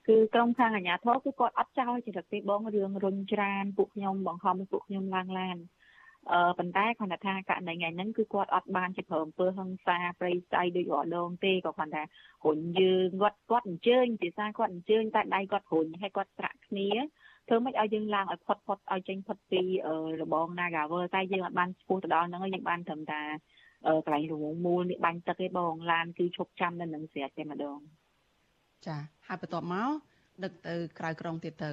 [0.06, 5.81] គឺក្រុមខាងអាជ្ញាធរគឺគាត់អត់ចោលចរិតទេបងរឿងរុញច្រានពួកខ្ញុំបង្ខំពួកខ្ញុំឡើងឡានអឺ
[6.58, 12.02] ប៉ុន្តែគាត់ថាករណីថ្ងៃហ្នឹងគឺគាត់អត់បានជាប្រើអំពើហិង្សាប្រៃស្អីដូចរាល់ដងទេក៏គាត់ថា
[12.46, 16.88] រុញយើងគាត់គាត់អញ្ជើញភាសាគាត់អញ្ជើញតែដៃគាត់រុញហើយគាត់ត្រាក់គ្នា
[17.48, 19.62] ធ្វើមិនឲ្យយើងឡើងឲ្យផុតផុតឲ្យចេញផុតពី
[20.20, 23.22] របង Nagavel តែយើងអត់បានស្ពោះទៅដល់ហ្នឹងយើងបានត្រឹមតែ
[24.04, 27.78] កន្លែងរងមូលនេះបាញ់ទឹកទេបងឡានគឺឈប់ចាំនៅនឹងស្រាប់តែម្ដង
[28.86, 28.96] ចា
[29.26, 29.90] ហើយបន្ទាប់មក
[30.44, 31.72] ដឹកទៅក្រៅក្រុងទៀតទៅ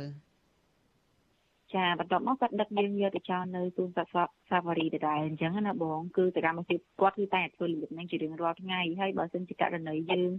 [1.76, 4.16] ចាបន្ទាប់មកគាត់ដឹកយើងយកទៅចោលនៅទូនសស
[4.50, 10.32] សាវរីដដែលអញ្ចឹងណាបងគឺសកម្មភាពគាត់គឺតែធ្វើលៀបហ្នឹងជារៀងរាល់ថ្ងៃហើយបើសិនជាករណីយើង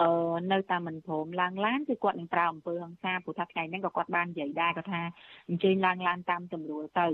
[0.00, 0.08] អឺ
[0.52, 5.02] នៅតាមមិនព្រមឡើងឡានគឺគាត់នឹងប្រើអំពើហិង្សាព្រោះថាថ្ងៃហ្នឹងក៏គាត់បាននិយាយដែរគាត់ថា
[5.48, 7.08] អញ្ជើញឡើងឡានតាមទម្រួលទៅ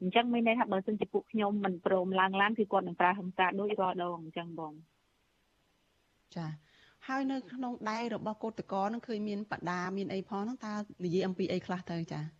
[0.00, 4.72] អញ្ចឹងមានន័យថាបើសិនជាពួកខ្ញុំមិនព្រមឡើងឡានគឺគាត់នឹងប្រើហិង្សាដូចរាល់ដងអញ្ចឹងបង
[6.36, 6.46] ចា
[7.08, 12.39] ហើយនៅក្នុងដៃរបស់កោតកោនឹងឃើញមានបដាមានអីផងហ្នឹងតើនិយាយអំពីអីខ្លះទៅចា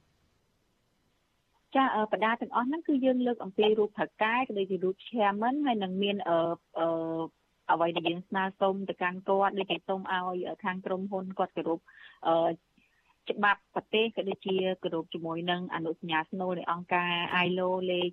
[1.77, 6.37] ចាបដាទាំងអស់ហ្នឹងគឺយើងលើកអំពីរូបថកែក៏ដូចជារូប chairman ហើយនឹងមានអឺ
[6.79, 6.87] អឺ
[7.73, 11.81] អ្វីដែលយើងស្នើសុំទៅកាន់គាត់ដូចជាសុំឲ្យខាងក្រុមហ៊ុនគាត់គោរព
[12.27, 12.35] អឺ
[13.31, 17.11] ច្បាប់ប្រទេសក៏ដូចជាគោរពជាមួយនឹងអនុសញ្ញាស្នូលនៃអង្គការ
[17.47, 18.13] ILO លេខ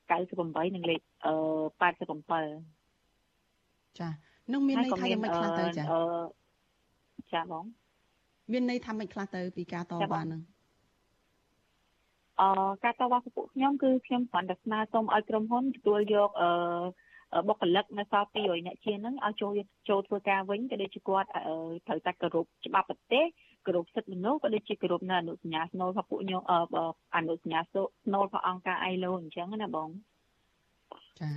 [0.00, 1.00] 98និងលេខ
[1.80, 4.08] 87ចា
[4.52, 5.84] នឹងមានន័យថាយ៉ាងម៉េចខ្លះទៅចា
[7.34, 7.64] ចាបង
[8.52, 10.40] មានន័យថាម៉េចខ្លះទៅពីការតវ៉ានឹង
[12.42, 12.50] អឺ
[12.84, 16.48] ការតវ៉ារបស់ពួកខ្ញុំគឺខ្ញុំគ្រាន់តែស្នើសុំឲ្យក្រុមហ៊ុនទទួលយកអឺ
[17.48, 19.52] បុគ្គលិកនៅសល់200អ្នកជាងហ្នឹងឲ្យចូល
[19.88, 21.28] ចូលធ្វើការវិញក៏ដូចជាគាត់
[21.86, 23.24] ត្រូវតែគោរពច្បាប់ប្រទេស
[23.66, 26.42] គោរពសិទ្ធិមនុស្សក៏ដូចជាគោរពនៅអនុសញ្ញាស្នូលរបស់ពួកខ្ញុំ
[27.16, 29.88] អនុសញ្ញាស្នូលរបស់អង្គការ ILO អញ្ចឹងណាបង
[31.20, 31.30] ចា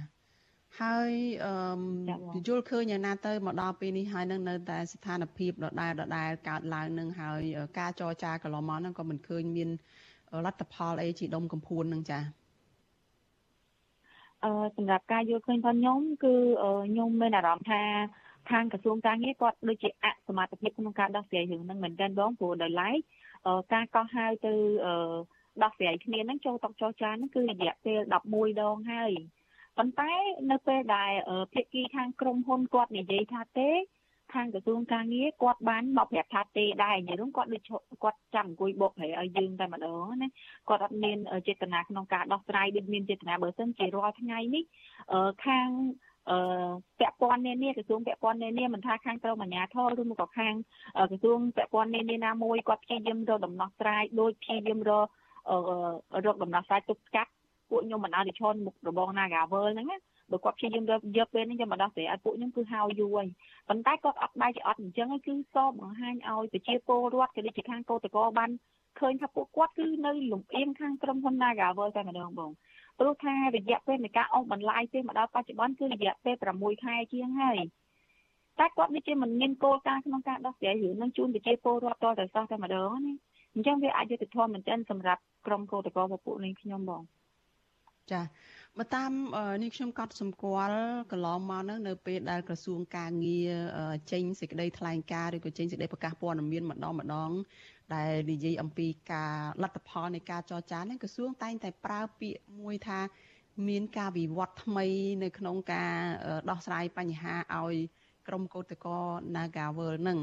[0.82, 1.12] ហើយ
[1.46, 7.42] អឺយល់ឃើញយ៉ាងណាទៅមកដល់ពេលនេះហើយនឹងនៅតែស្ថានភាពដដែលដដែលកើតឡើងនឹងហើយ
[7.80, 9.70] ការចរចាកន្លងមកហ្នឹងក៏មិនឃើញមាន
[10.46, 12.20] លទ្ធផលអីជាដុំកំភួននឹងចា
[14.44, 16.34] អឺសម្រាប់ការយល់ឃើញរបស់ខ្ញុំគឺ
[16.88, 17.82] ខ្ញុំមានអារម្មណ៍ថា
[18.52, 22.98] ខាងក្រសួងការងារគាត់ដូចជាអសមត្ថភាពក្នុងការដោះស្រាយរឿងហ្នឹងមែនទែនបងព្រោះដោយឡែក
[23.74, 24.54] ការកោះហៅទៅ
[25.64, 28.00] ដោះស្រាយគ្នាហ្នឹងចូលតុចរចាហ្នឹងគឺរយៈពេល
[28.32, 29.12] 11ដងហើយ
[29.78, 30.12] ប៉ុន្តែ
[30.52, 31.12] នៅពេលដែល
[31.54, 33.70] ភាគីខាងក្រុមហ៊ុនគាត់និយាយថាទេ
[34.34, 37.64] ខាងក្រសួងការងារគាត់បានមកប្រាប់ថាទេដែរនិយាយនោះគាត់ដូច
[38.04, 40.28] គាត់ចាំអង្គុយបុកប្រែឲ្យយើងតែម្ដងណា
[40.70, 41.18] គាត់អត់មាន
[41.48, 44.64] ចេតនាក្នុងការដោះស្រាយដូចមានចេតនាបើសិនជារាល់ថ្ងៃនេះ
[45.46, 45.68] ខាង
[46.30, 46.70] អឺ
[47.00, 50.54] ពាក់ព័ន្ធនានាក្រសួងពាក់ព័ន្ធនានាមិនថាខាងក្រមអាជ្ញាធរឬមកក៏ខាង
[51.10, 55.08] ក្រសួងពាក់ព័ន្ធនានាណាមួយគាត់ព្យាយាមរកដំណោះស្រាយដូចព្យាយាមរក
[56.26, 57.32] រកដំណោះស្រាយទប់ស្កាត់
[57.70, 59.98] ពួកខ្ញុំមិនឲ្យទៅឈរមុខរបង Nagavel ហ្នឹងណា
[60.32, 60.84] បើគាត់ព្យាយាម
[61.18, 63.28] យកពេលនេះយកមកដោះស្រាយឲ្យពួកខ្ញុំគឺហៅយូរហើយ
[63.70, 68.50] ប៉ុន្តែគាត់អត់បែរជាអត់អញ្ចឹងគឺសបង្ហាញឲ្យប្រជាពលរដ្ឋក៏ដូចជាខាងកោតក្របាន
[69.00, 72.52] ឃើញថាពួកគាត់គឺនៅលំអៀងខាងក្រុមហ៊ុន Nagavel តែម្ដងបង
[73.00, 77.60] ព្រោះថារយៈពេលនៃការអស់បន្លាយទេមកដល់បច្ចុប្បន្នគឺរយៈពេល6ខែជាងហើយ
[78.60, 83.14] តែគាត់នេះជាមិនមានគោលការណ៍ក្នុងការដោះស្រាយរឿងនឹងជូនប្រជាពលរដ្ឋតតែសោះតែម្ដងណា
[83.54, 87.02] អញ្ចឹងវាអាចយុត្តិធម៌មែនទែនសម្រាប់ក្រុមកោតក្រពពួកនេះខ្ញុំបង
[88.12, 88.22] ចា
[88.80, 89.12] បើតាម
[89.64, 90.80] នេះខ្ញុំកត់សម្គាល់
[91.12, 93.52] កន្លងមកហ្នឹងនៅពេលដែលក្រសួងការងារ
[94.12, 97.32] ចេញសេចក្តីថ្លែងការណ៍ឬក៏ចេញសេចក្តីប្រកាសព័ត៌មានម្ដងម្ដង
[97.96, 103.00] ដែលនិយាយអំពីការលទ្ធផលនៃការចរចានេះក្រសួងតែងតែប្រើពាក្យមួយថា
[103.68, 104.86] មានការវិវត្តថ្មី
[105.24, 105.94] នៅក្នុងការ
[106.50, 107.76] ដោះស្រាយបញ្ហាឲ្យ
[108.28, 108.94] ក្រុមកោតក្រ
[109.36, 110.20] Nagavel នឹង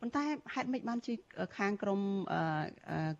[0.00, 0.24] ប៉ុន្តែ
[0.54, 1.14] ហេតុម៉េចបានជា
[1.58, 2.00] ខាងក្រម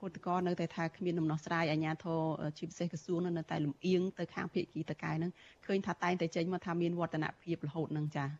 [0.00, 2.20] គឧតកោនៅតែថាគ្មានដំណោះស្រាយអាជ្ញាធរ
[2.58, 5.32] ជាពិសេសក្រសួងនៅតែលំអៀងទៅខាងភៀកគីតកែហ្នឹង
[5.66, 8.30] ឃើញថាតែងតែចេញមកថាមានវឌ្ឍនភាពរហូតហ្នឹងចា៎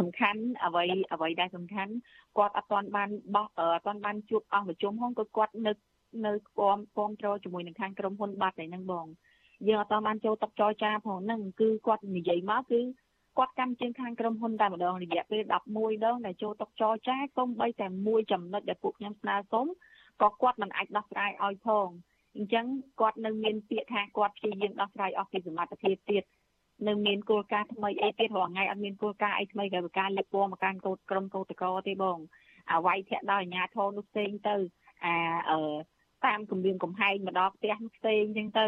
[0.00, 1.92] សំខាន់អ្វីអ្វីដែលសំខាន់
[2.36, 5.72] គាត់អត់ទាន់បានបោះអត់ទាន់បានជួបអង្គប្រជុំហ្នឹងក៏គាត់នៅ
[6.26, 9.06] នៅគាំគាំទ្រជាមួយនឹងខាងក្រុមហ៊ុនបាត់ហ្នឹងបង
[9.66, 12.80] យើងអត់ទាន់បានចូលតុកចរចាផងហ្នឹងគឺគាត់និយាយមកគឺ
[13.38, 15.42] គាត់កម្មជាងខាងក្រុមហ៊ុនតែម្ដងរយៈពេល
[15.74, 19.66] 11ដងដែលចូលតុកចរចាសូម្បីតែមួយចំណុចដែលពួកខ្ញុំស្នើសុំ
[20.22, 21.88] ក៏គាត់មិនអាចដោះស្រាយឲ្យផង
[22.36, 22.66] អញ្ចឹង
[23.00, 26.24] គាត់នៅមានពាក្យថាគាត់ព្យាយាមដោះស្រាយអស់ពីសមត្ថភាពទៀត
[26.88, 32.18] នៅមានគោលការណ៍ថ្មីអីទៀតរាល់ថ្ងៃអត់មានគោលការណ៍អីថ្មីក្រៅពីការលើកពណ៌មកកាន់កោតក្រុមកោតកោទេបង
[32.72, 34.56] អាវាយធាក់ដល់អាញាធរនោះផ្សេងទៅ
[35.04, 35.14] អា
[35.50, 35.58] អឺ
[36.26, 38.66] តាមគម្រាមកំហែងមកដល់ផ្ទះផ្សេងអញ្ចឹងទៅ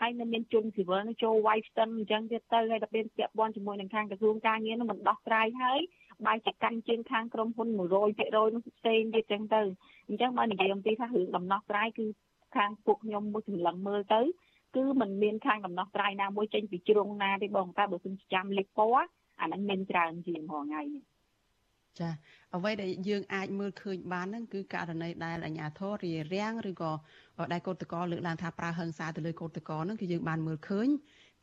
[0.00, 5.80] ហើយនៅមានជនស៊ីវិលនឹងចូលវាយស្ទឹងអញ្ចឹងទៀតទៅហើយដល់ពេលពាក់ព័ន្ធជាមួយនឹងខាងក្រសួងការងារនោះមិនដោះស្រាយហើយ
[6.26, 7.78] បែរជាកាន់ជើងខាងក្រុមហ៊ុន100%
[8.54, 9.62] នោះផ្សេងទៀតអញ្ចឹងទៅ
[10.08, 12.06] អញ្ចឹងបើនិយាយអំពីថារឿងដំណោះស្រាយគឺ
[12.56, 14.20] ខាងពួកខ្ញុំមួយសម្លឹងមើលទៅ
[14.76, 19.06] គឺมันមានខាងដំណោះស្រាយណាមួយចេញពីជ្រុងណាទេបងតែបើសិនចាំលេខពណ៌
[19.40, 21.04] អាហ្នឹងមានច្រើនជាងរាល់ថ្ងៃនេះ
[22.00, 22.10] ចា
[22.54, 26.92] អ្វីដែលយើងអាចមើលឃើញបានហ្នឹងគឺករណីដែលអាជ្ញាធររារាំងឬក៏
[27.52, 30.88] ដែលកោតតកលើកឡើងថាប្រើហិង្សាទៅលើកោតតកហ្នឹងគឺយើងបានមើលឃើញ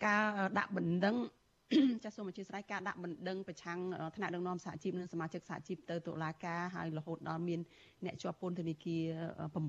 [0.05, 0.23] ការ
[0.57, 1.15] ដាក់បណ្ដឹង
[2.03, 3.79] ចាសសូមអធិស្ឋានការដាក់បណ្ដឹងប្រឆាំង
[4.15, 7.59] ថ្នាក់ដឹកនាំសហជីពនិងសមាជិកសហជីពទៅតុលាការហើយរហូតដល់មាន
[8.05, 9.03] អ្នកជាប់ពន្ធនាគារ
[9.53, 9.67] 8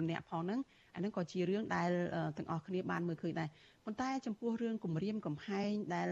[0.00, 0.60] 9នាក់ផងហ្នឹង
[0.94, 1.90] អាហ្នឹងក៏ជារឿងដែល
[2.38, 3.48] ទាំងអស់គ្នាបានមើលឃើញដែរ
[3.84, 6.08] ប៉ុន្តែចំពោះរឿងគម្រាមកំហែងដែល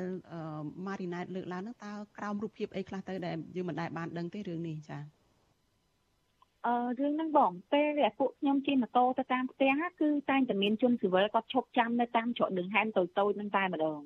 [0.86, 5.02] ម៉ារីណែតលើកឡើងហ្នឹងតើក្រោមរូបភាពអីខ្លះទៅដែលយើងមិនដែលបានដឹងទេរឿងនេះចា៎
[6.66, 14.00] អឺរឿងហ្នឹងបងពេលដែលពួកខ្ញុំជិះម៉ូតូទៅតាមផ្ទះគឺតែងតែមានជនស៊ីវិលគាត់ឈប់ចាំនៅតាមច្រក đường ហែមតូចតូចហ្នឹងតែម្ដង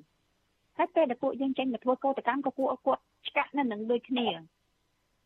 [0.77, 4.27] ហើយពេលដែលពួកយើងចេញមកធ្វើកោតកម្មក៏ពួកគាត់ឆ្កាក់នៅនឹងដូចគ្នា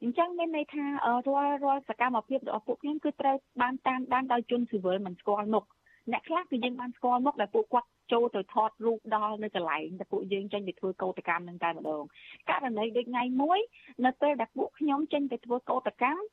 [0.02, 0.86] អញ្ចឹងមានន័យថា
[1.28, 5.66] រាល់រាល់សកម្មភាពរបស់ពួកខ្ញុំគឺត្រូវបានតាមដានដោយជនស៊ីវិលមិនស្គាល់មុខ
[6.12, 12.04] អ្នកខ្លះគឺយើងបានស្គាល់មុខដែលពួកគាត់ចូលទៅថតរូបដល់នៅកន្លែងដែលពួកយើងចេញទៅធ្វើកោតកម្មនឹងតែម្ដង
[12.50, 13.60] ករណីដូចថ្ងៃមួយ
[14.06, 16.24] នៅពេលដែលពួកខ្ញុំចេញទៅធ្វើកោតកម្ម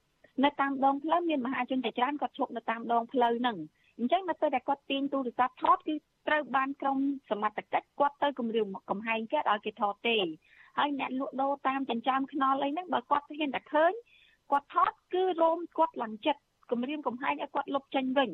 [0.45, 3.57] នៅតាមដងផ្លូវមានមហាជនជាច្រើនគាត់ឈប់នៅតាមដងផ្លូវហ្នឹង
[3.99, 5.95] អញ្ចឹងនៅពេលដែលគាត់ទាញទូរស័ព្ទថតគឺ
[6.29, 6.99] ត្រូវបានក្រុម
[7.31, 10.17] សមត្ថកិច្ចគាត់ទៅគម្រាមកំហែងគេឲ្យគេថតទេ
[10.79, 13.93] ហើយអ្នកលក់ដូរតាមចិញ្ចើមថ្នល់អីហ្នឹងបើគាត់ហ៊ានតែឃើញ
[14.51, 18.31] គាត់ថតគឺរោមគាត់ឡើងចិត្តគម្រាមកំហែងឲ្យគាត់លុបចេញវិញ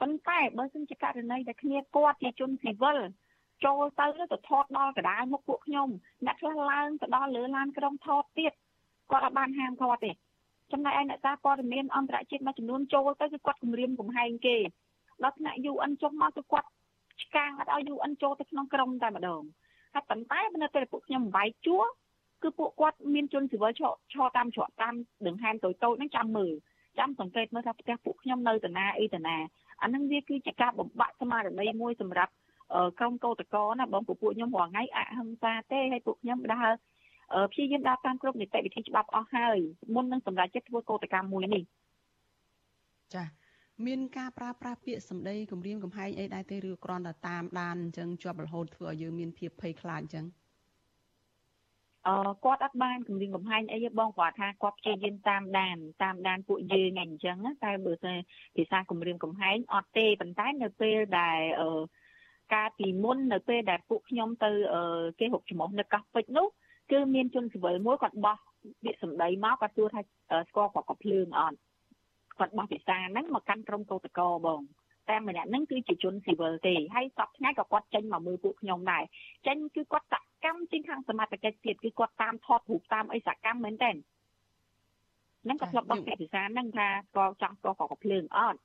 [0.00, 2.98] ប៉ុន្តែបើសិនជាករណីដែលគ្នាគាត់ជាជនស៊ីវិល
[3.64, 5.88] ចូលទៅទៅថតដល់កដាលមុខពួកខ្ញុំ
[6.26, 8.52] អ្នកខ្លះឡើងទៅដល់លើឡានក្រុងថតទៀត
[9.10, 10.12] គាត់អត់បានហាមគាត់ទេ
[10.72, 14.56] ចំណែកឯអ្នកសារព័ត៌មានអន្តរជាតិមួយចំនួនចូលទៅគឺគាត់គម្រាមកំហែងគេ
[15.24, 16.68] ដល់ថ្នាក់ UN ចុះមកគឺគាត់
[17.22, 19.42] ឆ្កាងអត់ឲ្យ UN ចូលទៅក្នុងក្រុមតែម្ដង
[19.94, 21.78] ហើយប៉ុន្តែនៅពេលពួកខ្ញុំបាយជួ
[22.42, 24.94] គឺពួកគាត់មានជនស៊ីវិលឈរឈរតាមច្រកតាម
[25.26, 26.52] ដង្ហែមតូចតូចហ្នឹងចាំមើល
[26.98, 29.36] ចាំសង្កេតមើលថាផ្ទះពួកខ្ញុំនៅតាណាអីតាណា
[29.82, 32.32] អាហ្នឹងវាគឺជាការបំបាក់ស្មារតីមួយសម្រាប់
[32.98, 36.68] ក្រុមកោតកោណាបងពួកខ្ញុំរាល់ថ្ងៃអហិង្សាទេហើយពួកខ្ញុំដើរ
[37.52, 39.58] ព្យាយាមដើរតាមគ្រប់នីតិវិធីច្បាប់អស់ហើយ
[39.94, 41.62] មុននឹងសម្រេចចិត្តធ្វើកោតកម្មមួយនេះ
[43.14, 43.45] ចា៎
[43.84, 50.26] មានការប្រើប្រាស់ពាក្យសម្ដីគំរាមកំហែងអីដែរទេឬគ្រាន់តែតាមដានអញ្ចឹងជាប់រហូតធ្វើឲ្យយើងមានភាពភ័យខ្លាចអញ្ចឹង
[52.06, 58.14] អឺគាត់អត់បានគម្រាមកំហែងអីទេបងគាត់ថាគាត់ព្យាយាមតាមដានតាមដានពួកយើងអញ្ចឹងតែបើតែ
[58.56, 61.80] ភាសាគម្រាមកំហែងអត់ទេប៉ុន្តែនៅពេលដែលអឺ
[62.54, 64.50] ការពីមុននៅពេលដែលពួកខ្ញុំទៅ
[65.20, 66.46] គេហុកច្រមុះនៅកោះពេជ្រនោះ
[66.92, 68.38] គឺមានជនស៊ីវិលមួយគាត់បោះ
[68.84, 70.00] ពាក្យសម្ដីមកគាត់សួរថា
[70.48, 71.58] ស្គាល់គាត់ក៏ភ្លើងអត់
[72.38, 74.60] គាត់បោះពិសាហ្នឹងមកកាន់ក្រុមកោតកោបង
[75.10, 79.02] តែម្នាក់ហ្នឹងគឺជាជនស៊ីវិលទេហើយសពថ្ងៃក៏គាត់ចេញមកមើលពួកខ្ញុំដែរ
[79.46, 80.14] ចេញគឺគាត់ស
[80.44, 83.90] កម្មជាងខាងសមត្ថកិច្ចទៀតគឺគាត់តាមថតរូបតាមអីសកម្មមែនតើ
[85.44, 88.58] ហ្នឹងក៏ធ្លាប់បោះពាក្យពិសាហ្នឹងថាស្គាល់ចង់ស្គាល់ក៏ភ្លើងអត់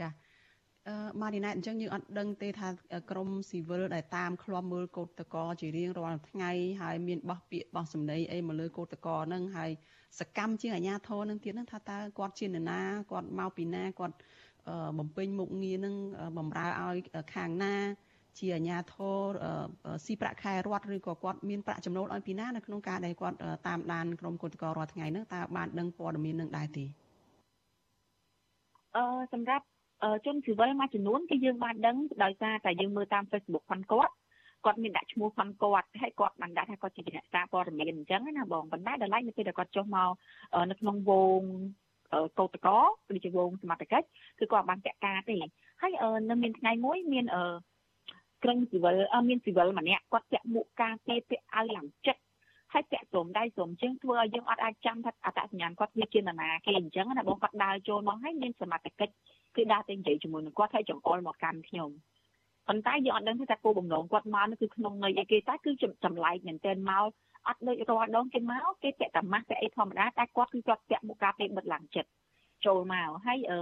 [0.00, 0.08] ចា
[0.88, 2.68] អឺម៉ារីណែតអញ្ចឹងយើងអត់ដឹងទេថា
[3.10, 6.52] ក្រមស៊ីវិលដែលតាមឃ្លាំមើលកោតតកជារៀងរាល់ថ្ងៃ
[6.82, 9.70] ហើយមានបោះពាក្យបោះសម្ដីអីមកលើកោតតកហ្នឹងហើយ
[10.18, 12.80] សកម្មជាងអាជ្ញាធរនឹងទៀតហ្នឹងថាតើគាត់ជានរណា
[13.10, 14.16] គាត់មកពីណាគាត់
[14.98, 15.94] បំពេញមុខងារនឹង
[16.38, 16.96] បំរើឲ្យ
[17.34, 17.74] ខាងណា
[18.38, 19.30] ជាអាជ្ញាធរ
[20.04, 23.36] ស៊ីប្រាក់ខែរដ្ឋឬក៏គាត់មានប្រាក់ចំណូលឲ្យពីណានៅក្នុងការដែលគាត់
[23.66, 26.84] តាមដានក្រុមកោតក្ររាល់ថ្ងៃហ្នឹងតើបានដឹងព័ត៌មាននឹងដែរទេ
[28.96, 29.64] អឺសម្រាប់
[30.26, 34.12] ជនស៊ីវិលមួយចំនួនគឺយើងបានដឹងដោយសារតែយើងមើលតាម Facebook ផងគាត់
[34.66, 40.10] គាត់មានដាក់ឈ្មោះផងគាត់ហើយគាត់បានដាក់ថាគាត់ជាអ្នកសារព័ត៌មានអញ្ចឹងណាបងប៉ុន្តែដល់ឡែកនៅពេលដែលគាត់ចុះមក
[40.70, 41.42] នៅក្នុងវង
[42.38, 42.68] កោតក
[43.14, 44.06] ឬជាវងសមត្ថកិច្ច
[44.38, 45.36] គឺគាត់បានតាក់ការទេ
[45.82, 45.92] ហើយ
[46.30, 47.24] នៅមានថ្ងៃមួយមាន
[48.42, 48.94] ក្រឹងស៊ីវិល
[49.28, 52.22] មានស៊ីវិលម្នាក់គាត់ពាក់មួកការពារពាក់ឲ្យឡើងចិត្ត
[52.72, 59.14] ហហើយពាក់ព្រមដៃព្រមជើងធ្វើឲ្យយើងអត់អាចចាំថាអត្តសញ្ញាណគាត់វាជានរណាគេអញ្ចឹងណាបងគាត់ដើរចូលមកហើយមានសមត្ថកិច្ច
[59.56, 61.90] គឺដើរទៅនិយាយជាមួយនឹងគាត់ហើយចង្អុលមកកាន់ខ្ញុំ
[62.68, 65.72] ប៉ុន្តែយើងអត់ដឹងថាគោលបំណងគាត់មកនោះគឺក្នុងន័យអីគេតែគឺ
[66.04, 67.08] ចម្លែកមែនទែនមក
[67.48, 72.10] អត់ដូចរាល់ដងគេមកគេពាក់តែម៉ាស់ពាក់អីធម្មតាតែគាត់គឺគាត់ពាក់មុខកាពេបិទឡើងចិត្ត
[72.66, 73.58] ចូលមកហើយអឺ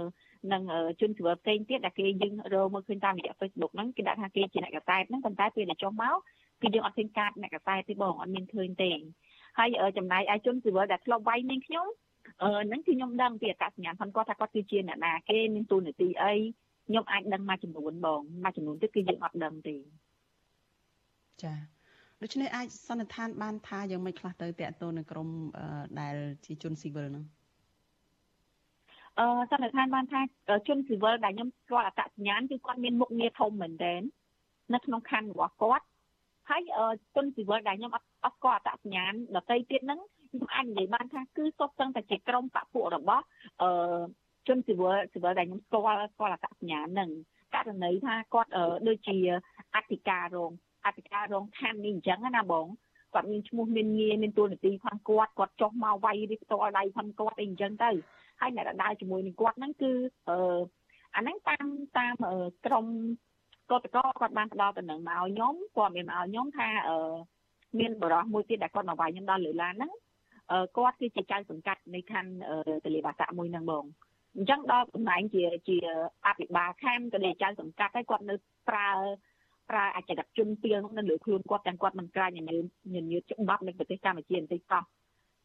[0.53, 0.63] នឹង
[0.99, 6.15] ជនជីវិតផ្សេងទៀតដែលគេយើងរកមើលឃើញតាមរយៈ Facebook ហ្នឹងគេដាក់ថាគេជាអ្នកកសែតហ្នឹងប៉ុន្តែពេលដែលចុះមក
[6.61, 8.91] គឺយើងអត់ឃើញកាតអ្នកកសែតទេបងអត់មានឃើញទេ
[9.57, 11.87] ហើយចំណាយឲ្យជនជីវិតដែលធ្លាប់វាយនាងខ្ញុំ
[12.41, 16.33] អឺហ្នឹងគឺខ្ញុំដឹងពីអត្តសញ្ញាណផងគាត់ថាគាត់គឺជាអ្នកណាគេមានទូនាទីអី
[16.87, 19.75] ខ្ញុំអាចដឹងមួយចំនួនបងមួយចំនួនទៀតគឺយើងអត់ដឹងទេ
[21.43, 21.53] ចា
[22.21, 25.29] ដូច្នេះអាចសន្និដ្ឋានបានថាយ៉ាងម៉េចខ្លះទៅតកតទៅនឹងក្រម
[25.99, 26.15] ដែល
[26.45, 27.25] ជាជនស៊ីវិលហ្នឹង
[29.19, 30.21] អឺសន្និដ្ឋានបានថា
[30.67, 34.01] ជនស៊ីវិលដែលខ្ញុំស្គាល់អត្តសញ្ញាណគឺគាត់មានមុខងារធំមែនទែន
[34.73, 35.85] នៅក្នុងខណ្ឌរបស់គាត់
[36.49, 36.61] ហើយ
[37.15, 39.99] ជនស៊ីវិលដែលខ្ញុំអត់អត់ស្គាល់អត្តសញ្ញាណដទៃទៀតហ្នឹង
[40.31, 43.23] ខ្ញុំអាចនិយាយបានថាគឺសុទ្ធសឹងតែជាក្រុមបពុរបស់
[43.61, 43.69] អឺ
[44.47, 47.09] ជនស៊ីវិលស៊ីវិលដែលខ្ញុំស្គាល់ស្គាល់អត្តសញ្ញាណហ្នឹង
[47.53, 48.49] ករណីថាគាត់
[48.87, 49.17] ដូចជា
[49.75, 50.51] អធិការរង
[50.85, 52.67] អធិការរងខណ្ឌនេះអញ្ចឹងណាបង
[53.13, 57.91] គាត់មានឈ្មោះមានងារមានតួនាទីផងគាត់គាត់ចុះមកវាយរីផ្ទាល់ដៃផងគាត់អីអញ្ចឹងទៅ
[58.41, 59.91] ហើយអ្នកដែលដើរជាមួយនឹងគាត់ហ្នឹងគឺ
[60.29, 60.37] អឺ
[61.15, 61.65] អាហ្នឹងតាម
[61.97, 62.13] តាម
[62.65, 62.85] ក្រុម
[63.71, 67.13] កតកគាត់បានផ្ដល់តំណែងមកឲ្យខ្ញុំគាត់មានមកឲ្យខ្ញុំថាអឺ
[67.79, 69.91] មានបរិះមួយទៀតដែលគាត់មកវាយខ្ញុំដល់លើឡានហ្នឹង
[70.77, 72.31] គាត់គឺជាចៅសង្កាត់នៃខណ្ឌ
[72.85, 73.85] ទលេបាសាក់មួយហ្នឹងបង
[74.35, 75.77] អញ្ចឹងដល់តំណែងជាជា
[76.27, 78.35] អភិបាលខណ្ឌក៏ដូចចៅសង្កាត់ហើយគាត់នៅ
[78.69, 78.89] ប្រើ
[79.69, 82.57] ប្រើអចលនជនពីលនៅលើខ្លួនគាត់ទាំងគាត់មិនក្រាញញញើ
[83.03, 84.83] ញញើច្បាប់នៃប្រទេសកម្ពុជាបន្តិចតោះ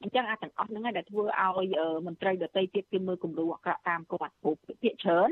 [0.03, 1.77] អញ្ចឹងអាទាំងអស់ហ្នឹងដែលធ្វើឲ្យ
[2.07, 5.31] មន្ត្រីដទៃទៀតគេមើលគំរូអាក្រក់តាមគាត់ព្រោះភាកច្រើន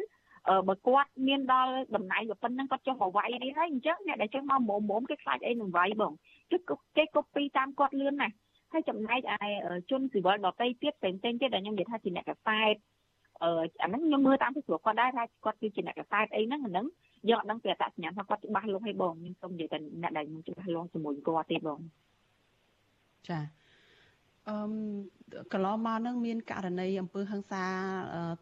[0.69, 6.13] បើគាត់មានដល់តំណែងប៉ុណ្ណឹងគាត់ចុះមកវាយនេះហើយអញ្ចឹងអ្នកដែលចុះមកមុំមុំគេខ្លាចអីនឹងវាយបង
[6.51, 6.59] គឺ
[6.97, 8.35] គេកូពីតាមគាត់លឿនណាស់
[8.73, 9.39] ហើយចំណែកឯ
[9.91, 12.75] ជនស៊ីវិលដទៃទៀតផ្សេងៗទៀតដែលខ្ញុំនិយាយថាជាអ្នកកសែត
[13.43, 13.51] អឺ
[13.83, 16.87] អាហ្នឹងខ្ញុំមើលតាមពីស្រួលគាត់ដែរថាគាត់គឺជាអ្នកកសែតអីហ្នឹងអាហ្នឹង
[17.29, 21.81] យើងអត់ដឹងពីអត្តសញ្ញាណថាគាត់ច្បាស់លាស់ឲ្យបងខ្ញុំសូមនិយាយតែអ្នកដែលខ្ញុំច្បាស់លាស់ជាមួយគាត់ទេបង
[23.29, 23.41] ចា
[24.49, 24.57] អឺ
[25.53, 27.65] កន្លងមកនឹងមានករណីអំពើហិង្សា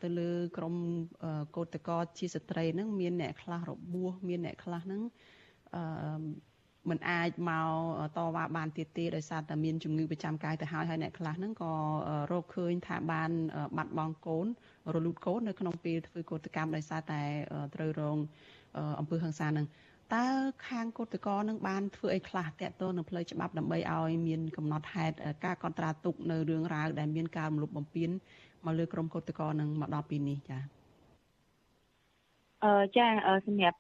[0.03, 0.75] ទៅលើក្រម
[1.57, 5.03] កោតកោជាស្ត្រីនឹងមានអ្នកខ្លះរបួសមានអ្នកខ្លះនឹង
[5.75, 5.83] អឺ
[6.91, 7.69] មិនអាចមក
[8.17, 11.73] តវ៉ាបានទៀតទេដោយសារតែមានជំងឺប្រចាំកាយទៅហើយហើយអ្នកខ្លះហ្នឹងក៏
[12.33, 13.31] រកឃើញថាបាន
[13.77, 14.47] បាត់បង់កូន
[14.95, 17.23] រលូតកូននៅក្នុងពេលធ្វើកោតកម្មដោយសារតែ
[17.75, 18.19] ត្រូវរង
[19.01, 19.67] អំពើហិង្សាហ្នឹង
[20.15, 20.27] តើ
[20.69, 28.11] ខាងគឧតកោនឹងបានធ្វើអីខ្លះតាក់ទងនឹងផ្លូវច្បាប់ដើម្បីឲ្យមានកំណត់ហេតុការកត់ត្រាទុកនៅរឿងរ៉ាវដែលមានការរំលោភបំពាន
[28.65, 30.63] មកលើក្រុមគឧតកោនឹងមកដល់ពេលនេះចា៎
[32.65, 33.07] អឺចា
[33.47, 33.79] សម្រាប់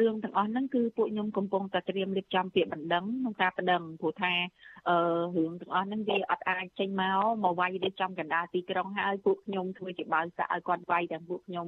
[0.00, 4.32] រឿងទាំងអស់ហ្នឹងគឺពួកខ្ញុំកំពុងតែត្រៀមរៀបចំពាក្យបណ្ដឹងក្នុងការបដិងព្រោះថា
[4.88, 4.96] អឺ
[5.36, 11.66] រឿងទាំងអស់ហ្នឹងវាអត់អាចចេញមកមកវាយរៀបចំកណ្ដាលទីក្រុងហើយពួកខ្ញុំធ្វើជាបើសាក់ឲ្យគាត់វាយទាំងពួកខ្ញុំ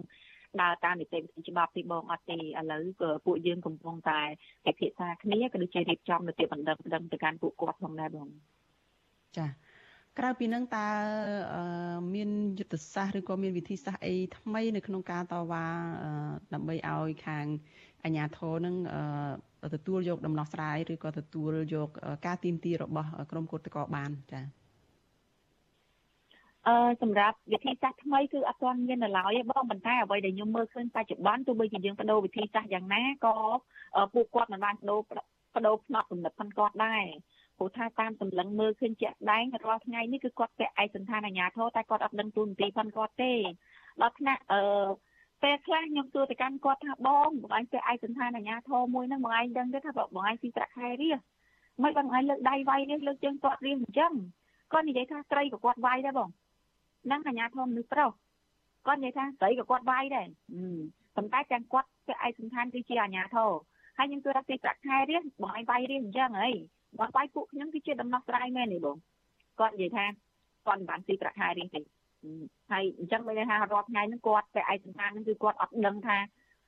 [0.60, 2.40] ដើរតាមនីតិវិធីច្បាប់ទីបងអត់ទេឥ
[2.72, 2.82] ឡូវ
[3.26, 4.20] ពួកយើងកំពុងតែ
[4.64, 8.28] ពិភាក្សាគ្នាក៏ដូចជារៀបចំនៅទីបណ្ដឹងបណ្ដឹងទៅកាន់ពួកគាត់ផងដែរបង
[9.38, 9.46] ចា
[10.18, 10.88] ក្រៅពីនឹងតើ
[12.14, 15.64] មានយុទ្ធសាស្ត្រឬក៏មានវិធីសាស្ត្រអីថ្មីនៅក្នុងការតវ៉ា
[16.54, 17.46] ដើម្បីឲ្យខាង
[18.04, 18.76] អាជ្ញាធរនឹង
[19.74, 21.88] ទទួលយកដំណោះស្រាយឬក៏ទទួលយក
[22.26, 24.44] ការទីមទីរបស់ក្រមកោតក្របានចា៎
[26.68, 33.36] អឺសម្រាប់វិធីសាស្ត្រថ្មីគឺអត់ទាន់មាននៅឡើយទេបងប៉ុន្តែអ្វីដែលខ្ញុំមើលឃើញបច្ចុប្បន្នទោះបីជាយើងបដូរវិធីសាស្ត្រយ៉ាងណាក៏
[34.14, 35.00] ពួកគាត់មិនបានបដូរ
[35.54, 37.04] បដូរផ្នត់គំនិតផងគាត់ដែរ
[37.58, 43.32] ព្រោះថាតាមសម្លឹងមើលឃើញជាក់ស្ដែងរាល់ថ្ងៃនេះគឺគាត់ពាក់ឯកសន្តានអាជ្ញាធរតែគាត់អត់ដឹងទូនទីផងគាត់ទេ
[44.02, 44.60] ដល់ថ្នាក់អឺ
[45.42, 51.18] ពេលខ្លះខ្ញុំសួរទៅកាន់គាត់ថាបងបងឯងពាក់ឯកសន្តានអាជ្ញាធរមួយហ្នឹងបងឯងដឹងទេថាបងឯងស៊ីប្រាក់ខែរៀស
[51.82, 54.12] មិនបងឯងលើកដៃវាយនេះលើកជើងគាត់រៀសអញ្ចឹង
[54.72, 56.28] គាត់និយាយថាស្រីក៏គាត់វាយដែរបង
[57.10, 58.10] នឹងអាញាធមមនុស្សប្រុស
[58.86, 60.26] គាត់និយាយថាស្រីក៏គាត់វាយដែរ
[61.16, 63.50] ប៉ុន្តែទាំងគាត់ពាក់ឯកសន្តានគឺជាអាញាធរ
[63.98, 66.50] ហើយខ្ញុំគឺរកទីប្រាក់ខែរៀសបងឯងវាយរៀសអញ្ចឹងហី
[66.98, 68.96] បងវាយពួកខ្ញុំគឺជាដំណោះស្រាយមែនទេបង
[69.60, 70.04] គាត់និយាយថា
[70.66, 71.80] គាត់មិនបានទីប្រាក់ខែរៀសទេ
[72.70, 76.16] ហើយអញ្ចឹងមានន័យថារាល់ថ្ងៃហ្នឹងគាត់ពាក់ឯកសន្តានហ្នឹងគឺគាត់អត់ដឹងថា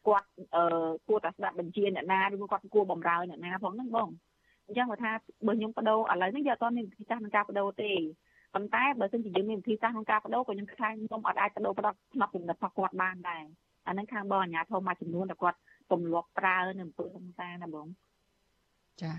[0.07, 0.63] គាត់អឺ
[1.09, 4.09] គួរតែស្ដាប់បញ្ជាអ្នកណាឬគាត់គួរបំរើអ្នកណាផងហ្នឹងបង
[4.67, 5.13] អញ្ចឹងគាត់ថា
[5.47, 7.93] បើខ្ញុំបដូរឥឡូវនេះយកអត់មានវិធីសាស្ត្រក្នុងការបដូរទេ
[8.55, 13.45] ប៉ុន្តែបើសិនជាយើងមានវិធីសាស្ត្រក្នុងការបដូរក៏ខ្ញុំខ្លាចខ្ញុំអត់អាចបដូរផ្ដោតផ្នែកគំនិតរបស់គាត់បានដែរ
[13.87, 15.59] អាហ្នឹងខាងបងអាជ្ញាធរមួយចំនួនដែលគាត់
[15.91, 17.87] ពំលាប់ប្រើនៅអំពើហិង្សាណាបង
[19.03, 19.13] ចា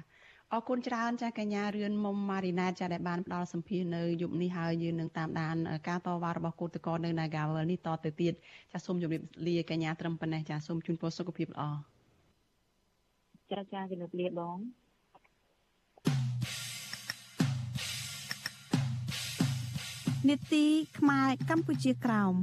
[0.55, 5.55] អរគុណច្រើនចាកញ្ញារឿនមុំម៉ារីណាចាដែលបានផ្ដល់សម្ភារនៅយប់នេះហើយយើងនឹងតាមដាន
[5.87, 8.33] ការតវ៉ារបស់គឧតកោនៅ Nagawal នេះតទៅទៀត
[8.71, 11.63] ចាសូមជម្រាបលាកញ្ញាត្រឹមប៉ុណ្ណេះចាសូមជូនពរសុខភាពល្អ
[13.51, 14.57] ចាចាជម្រាបលាបង
[20.29, 20.65] នេតិ
[20.97, 22.35] ខ្មែរកម្ពុជាក្រោម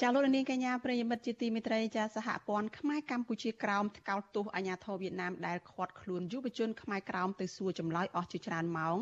[0.00, 8.98] ចាលោកនាងកញ្ញាប្រិយមិត្តជាទីមេត្រីចាសហព័ន្ធខ្មែរកម្ពុជាក្រោមថ្កោលទោសអាញាធរវៀតណាមដែលឃាត់ខ្លួនយុវជនខ្មែរក្រោមទៅសួរចម្លើយអស់ជាច្រើនម៉ោង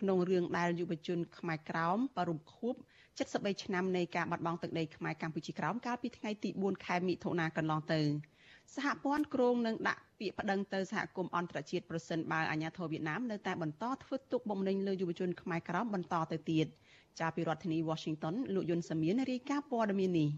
[0.00, 2.74] ក្នុងរឿងដែលយុវជនខ្មែរក្រោមប្រមខួប
[3.18, 8.00] 73ឆ្នាំនៃការបាត់បង់ទឹកដីខ្មែរកម្ពុជាក្រោមកាលពីថ្ងៃទី4ខែមិថុនាកន្លងទៅ
[8.74, 16.66] សហព័ន្ធគ្រងនឹងដាក់ពាក្យប្តឹងទៅសហគមន៍អន្តរជាតិប្រសិនបើអាញាធរវៀតណាមនៅតែបន្តធ្វើទុកបុកម្នេញលើយុវជនខ្មែរក្រោមបន្តទៅទៀត
[17.20, 20.30] ចាប់ពីរដ្ឋធានី Washington លោកយុនសាមៀនរាយការណ៍ព័ត៌មាននេះ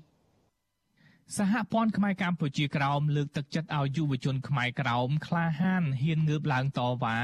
[1.36, 7.18] សហព័ន្ធខ្មែរកម្ពុជាក្រោមលើកទឹកចិត្តឲ្យយុវជនខ្មែរក្រោមក្លាហានហ៊ានងើបឡើងតវ៉ា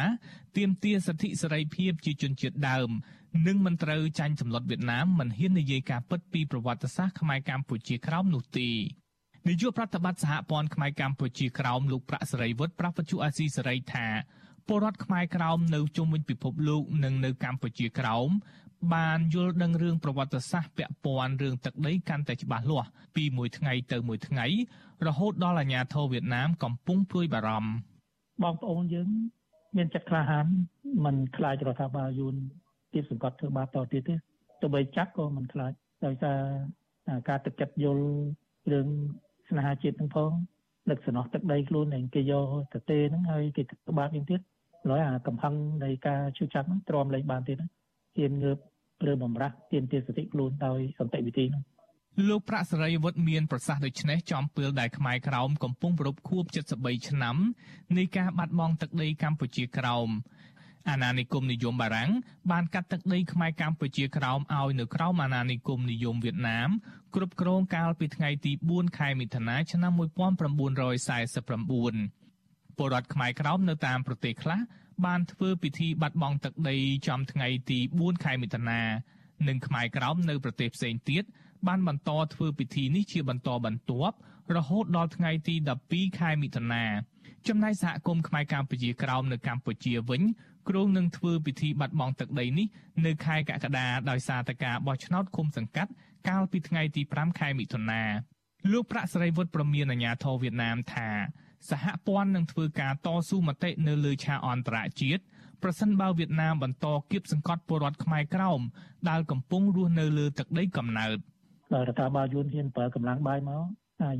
[0.57, 2.88] ទាមទារសិទ្ធិសេរីភាពជាជនជាតិដើម
[3.46, 8.68] និងមិនត្រូវចាញ់សម្លុតវៀតណាមមិនហ៊ាននិយាយការពិតពីប្រវត្តិសាស្ត្រខ្មែរកម្ពុជាក្រោមនោះទេ
[9.48, 14.07] នាយកប្រតិបត្តិសហព័ន្ធខ្មែរកម្ពុជាក្រោមលោកប្រាក់សេរីវុឌ្ឍប្រពន្ធអាស៊ីសេរីថា
[14.68, 18.28] ពលរដ្ឋខ្មែរក្រោមនៅជុំវិញពិភពលោកនិងនៅកម្ពុជាក្រោម
[18.93, 24.47] បានយល់ដឹងរឿងប្រវត្តិសាស្ត្រពាក់ព័ន្ធរឿងទឹកដីកាន់តែច្បាស់លាស់ពីមួយថ្ងៃទៅមួយថ្ងៃ
[25.07, 27.70] រហូតដល់អាញាធរវៀតណាមកំពុងព្រួយបារម្ភ
[28.43, 29.09] បងប្អូនយើង
[29.76, 30.47] មានចិត្តក្លាហាន
[31.05, 32.35] មិនខ្លាចរដ្ឋាភិបាលយួន
[32.95, 34.14] ទៀតសង្កត់ធ្វើបាបតទៀតទេ
[34.61, 35.72] ទោះបីចាប់ក៏មិនខ្លាច
[36.05, 36.39] ដោយសារ
[37.28, 38.07] ការទឹកចិត្តយល់
[38.72, 38.89] រឿង
[39.49, 40.30] ស្នេហាជាតិនឹងផង
[40.91, 44.41] នឹកសំណោះទឹកដីខ្លួនឯងគេយកទៅទេហ្នឹងហើយគេធ្វើបាបយើងទៀត
[44.91, 45.55] ឡើយអាកំហឹង
[45.85, 48.59] នៃការជួយចាប់ហ្នឹងទ្រាំលែងបានទៀតហ៊ានងើប
[49.11, 51.62] ឬបំរាស់ទាមទារសិទ្ធិខ្លួនដោយសន្តិវិធីនោះ
[52.28, 56.45] លោកប្រាក់សេរីវុឌ្ឍមានប្រសាសន៍ដូចនេះចំពេលដែលខ្មែរក្រោមកំពុងប្រពខួប
[56.76, 57.36] 73ឆ្នាំ
[57.97, 60.09] នៃការបាត់បង់ទឹកដីកម្ពុជាក្រោម
[60.90, 62.11] អាណានិគមនិយមបារាំង
[62.51, 66.68] បានកាត់ទឹកដីខ្មែរកម្ពុជាក្រោមឲ្យនៅក្រោមអាណានិគមនិយមវៀតណាម
[67.14, 69.99] គ្រប់គ្រងកាលពីថ្ងៃទី4ខែមិថុនាឆ្នាំ1949
[72.78, 74.61] ពលរដ្ឋខ្មែរក្រោមនៅតាមប្រទេសខ្លះ
[75.07, 76.76] បានធ្វើពិធីបាត់បង់ទឹកដី
[77.09, 78.80] ចំថ្ងៃទី4ខែមិថុនា
[79.49, 81.24] និងខ្មែរក្រោមនៅប្រទេសផ្សេងទៀត
[81.66, 84.16] បានបន្តធ្វើពិធីនេះជាបន្តបន្ទាប់
[84.57, 85.55] រហូតដល់ថ្ងៃទី
[85.86, 86.84] 12ខែមិថុនា
[87.49, 90.22] ចំណែកសហគមន៍ខ្មែរកម្ពុជាក្រោមនៅកម្ពុជាវិញ
[90.68, 92.66] គ្រោងនឹងធ្វើពិធីបាត់បង់ទឹកដីនេះ
[93.07, 95.90] នៅខែកក្កដាដោយសារតែការបោះឆ្នោតឃុំសង្កាត់
[96.28, 98.03] កាលពីថ្ងៃទី5ខែមិថុនា
[98.72, 101.09] លោកប្រាក់សេរីវុឌ្ឍប្រមានអាញាធរវៀតណាមថា
[101.70, 105.22] សហព័ន្ធនឹងធ្វើការតស៊ូមតិនៅលើឆាកអន្តរជាតិ
[105.62, 108.60] ប្រសិនបើវៀតណាមបន្តគៀបសង្កត់ពលរដ្ឋខ្មែរក្រោម
[109.10, 111.18] ដែលកំពុងរស់នៅលើទឹកដីកំណើត
[111.72, 113.64] រដ្ឋាភិបាលយួនហ៊ានប្រើកម្លាំងបាយមក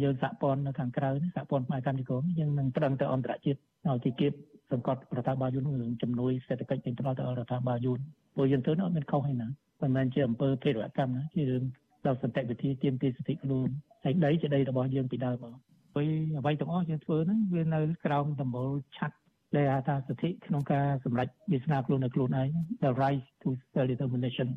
[0.03, 4.33] យើងសហព័ន្ធនៅខាងក្រៅសហព័ន្ធផ្នែកកម្មវិធីយើងនឹងប្រឹងទៅអន្តរជាតិឲ្យទីគៀប
[4.73, 8.01] សង្កត់រដ្ឋាភិបាលយួននឹងជំនួយសេដ្ឋកិច្ចទាំងផ្នែកទៅរដ្ឋាភិបាលយួន
[8.35, 9.49] ព្រោះយើងធ្វើនោះអត់មានខុសឯណា
[9.83, 11.63] មិនមែនជាអំពើភេរវកម្មណាជារឿង
[12.07, 13.69] ដល់សន្តិវិធីទាមទារសិទ្ធិខ្លួន
[14.05, 19.17] ហើយដីជាដីរបស់យើងពីដើមមក ហើយអ្វីទាំងអស់យើងធ្វើហ្នឹងវានៅក្រោមដំបូលឆាត់
[19.57, 22.49] ដែលហៅថាសិទ្ធិក្នុងការសម្រេចវាសនាខ្លួននៅខ្លួនឯង
[22.85, 24.49] the right to self determination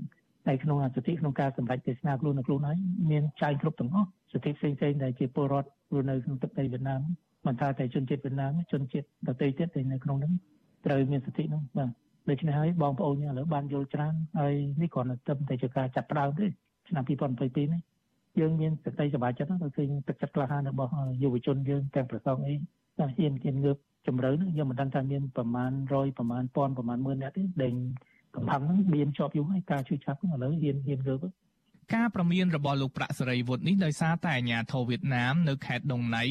[0.47, 2.77] ហើយក្នុងសិទ្ធិក្នុងការសម្រេចទេសនាខ្លួននៅខ្លួនឯង
[3.11, 7.01] មានចែងគ្រប់ទាំងអស់សិទ្ធិផ្សេងៗដែលជាពលរដ្ឋរស់នៅក្នុងទឹកដីវៀតណាម
[7.45, 10.33] មិនថាតែជនជាតិវៀតណាមជនជាតិដទៃទៀតដែលនៅក្នុងហ្នឹង
[10.85, 11.89] ត្រូវមានសិទ្ធិហ្នឹងបាទ
[12.29, 16.45] ដូច្នេះហើយបងប្អូនយើងឥឡូវបានយល់ច្រើនហើយនេះគ្រាន់តែតែជាការចាប់ផ្ដើមទេ
[16.87, 17.81] ឆ្នាំ2022នេះ
[18.39, 20.91] យើងមានសេចក្តីសប្បាយចិត្តណាស់ឃើញទឹកចិត្តក្លាហានរបស់
[21.23, 23.77] យុវជនយើងទាំងប្រសងអីតែហ៊ានហ៊ានងើប
[24.07, 27.73] ជំរឿនយើងមិនដឹងថាមានប្រមាណ100ប្រមាណ1000ប្រមាណ10000នាក់ទេដែល
[28.35, 31.25] កំផឹងហ្នឹងមានជាប់យូរហើយការជួយចាប់ហ្នឹងឥឡូវហ៊ានហ៊ានងើប
[31.95, 36.23] ការប្រមានរបស់លោកប្រាក់សេរីវុឌ្ឍនេះដោយសារតែអាញាធរវៀតណាមនៅខេត្តដងណៃ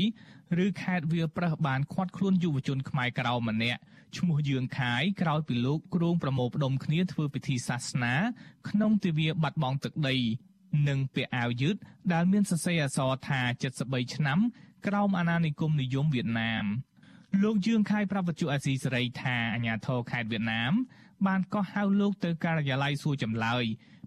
[0.64, 3.80] ឬខេត្តវាប្រឹសបានឃាត់ខ្លួនយុវជនខ្មែរក្រៅម្នាក់
[4.18, 8.14] ឈ្មោះយឿងខាយក្រោយពីលោកគ្រងប្រមូលផ្ដុំគ្នាធ្វើពិធីសាសនា
[8.68, 10.16] ក្នុងទិវាបាត់បង់ទឹកដី
[10.88, 11.76] និងពាក់អាវយឺត
[12.12, 13.40] ដែលមានសរសេរអក្សរថា
[13.76, 14.38] 73ឆ្នាំ
[14.86, 16.64] ក្រោមអាណានិគមនិយមវៀតណាម
[17.42, 20.72] លោកយឿងខៃប្រាប់វិទ្យុអាស៊ីសេរីថាអាញាធរខេត្តវៀតណាម
[21.26, 23.64] បានកោះហៅលោកទៅការិយាល័យសួរចម្លើយ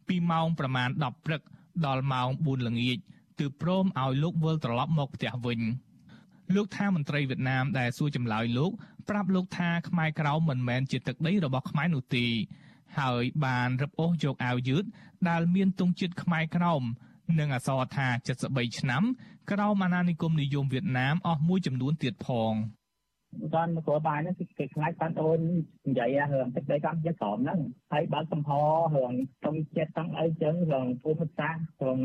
[0.07, 1.41] ពីម៉ោងប្រមាណ10ព្រឹក
[1.86, 2.97] ដល់ម៉ោង4ល្ងាច
[3.39, 5.60] ទើបព្រមឲ្យលោកវិលត្រឡប់មកផ្ទះវិញ
[6.55, 8.72] លោកថាមន្ត្រីវៀតណាមដែលសួរចម្លើយលោក
[9.10, 12.26] ប្រាប់លោកថាខ្មែរក្រៅមិនមែនជាទឹកដីរបស់ខ្មែរនោះទេ
[12.99, 14.83] ហើយបានរឹបអូសយកអាវយឺត
[15.29, 16.83] ដែលមានទង់ជាតិខ្មែរក្រោម
[17.39, 18.07] និងអក្សរថា
[18.43, 19.03] 73ឆ្នាំ
[19.51, 22.53] ក្រោមអាណានិគមនិយមវៀតណាមអស់មួយចំនួនទៀតផង
[23.55, 25.39] បានមកគ្រាបាយហ្នឹងគឺគេខ្លាចបានអូន
[25.89, 27.59] និយាយរឿងទឹកដីកម្ពុជាក្រមហ្នឹង
[27.93, 28.49] ហើយបើកសំផ
[28.95, 29.11] រឿង
[29.45, 31.99] តុងជាតិតាំងអីចឹងរឿងភូមិសាស្ត្ររឿង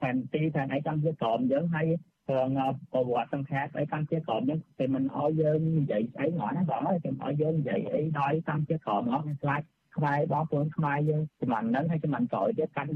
[0.00, 1.86] ផែនទីផែនអីកម្ពុជាក្រមយើងហើយ
[2.30, 2.48] រឿង
[2.92, 9.62] ប្រវត្តិសង្ខេបអីកម្ពុជាក្រមយើងគេមិនអោយយើងនិយាយស្អីហ្មងណាបងហើយគេអោយយើងនិយាយអីដោយកម្ពុជាក្រមហ្មងខ្លាច
[9.96, 12.90] ខ្មែរបងប្អូនខ្មែរយើងចំនួនហ្នឹងហើយចំនួនក្រោយទៀតកាន់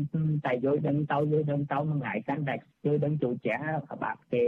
[0.46, 3.62] តែយល់ដឹងទៅយល់ដឹងទៅមួយថ្ងៃកាន់តែយល់ដឹងចូលចាស់
[4.02, 4.44] បាក់គេ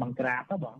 [0.00, 0.76] បង្ក្រាបទៅបង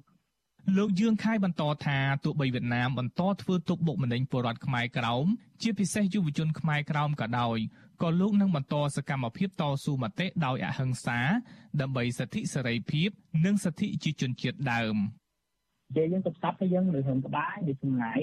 [0.77, 5.27] លោកយឿងខៃបន្តថាទោះបីវៀតណាមបន្តធ្វើទុកបុកម្នេញពលរដ្ឋខ្មែរក្រោម
[5.63, 7.59] ជាពិសេសយុវជនខ្មែរក្រោមក៏ដោយ
[8.03, 11.19] ក៏លោកនឹងបន្តសកម្មភាពតស៊ូមតិដោយអហិង្សា
[11.81, 13.11] ដើម្បីសិទ្ធិសេរីភាព
[13.45, 18.23] និងសិទ្ធិជាជនជាតិដើមនិយាយយើងទៅស្ដាប់ទៅយើងរឿងក្បាលនិយាយចម្ងាយ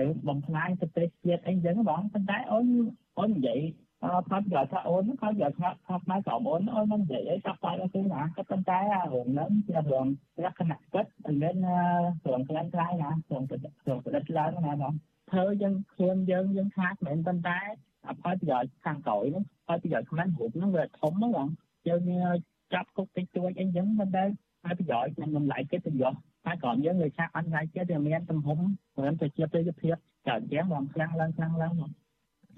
[0.00, 2.66] នឹងបំផ្លាញប្រទេសជាតិអីចឹងបងប៉ុន្តែអូន
[3.18, 3.60] អូននិយាយ
[4.04, 8.78] អត់ថាយកថាអូនគាត់យកថាថាផ្នែកក្រោមអូនអូនមិននិយាយអីចាប់តែទៅណាក៏ប៉ុន្តែ
[9.12, 10.06] រឿងហ្នឹងជារឿង
[10.42, 11.56] លក្ខណៈពិតមិនមែន
[12.26, 14.94] រឿងខ្លាំងខ្លាយណារឿងរឿងប្រឌិតឡើងណាបង
[15.30, 17.60] ធ្វើយើងខ្លួនយើងយើងខាតមិនប៉ុន្តែ
[18.08, 21.48] អផលប្រយោជន៍ខាងក្រោយហ្នឹងផលប្រយោជន៍ខ្លួនរូបហ្នឹងវាធំហ្នឹងបង
[21.88, 22.00] យើង
[22.74, 24.24] ចាប់គុកតិចតួចអីចឹងប៉ុន្តែ
[24.64, 26.14] ផលប្រយោជន៍នឹងបំលែងកិត្តិយស
[26.46, 28.58] ហើយក្រោមយើងលើឆាកអន្តរជាតិវាមានទំហំ
[29.04, 29.94] មិនប្រជាប្រិយភាព
[30.28, 31.90] កើតយ៉ាងបងខ្លាំងឡើងខ្លាំងឡើងបង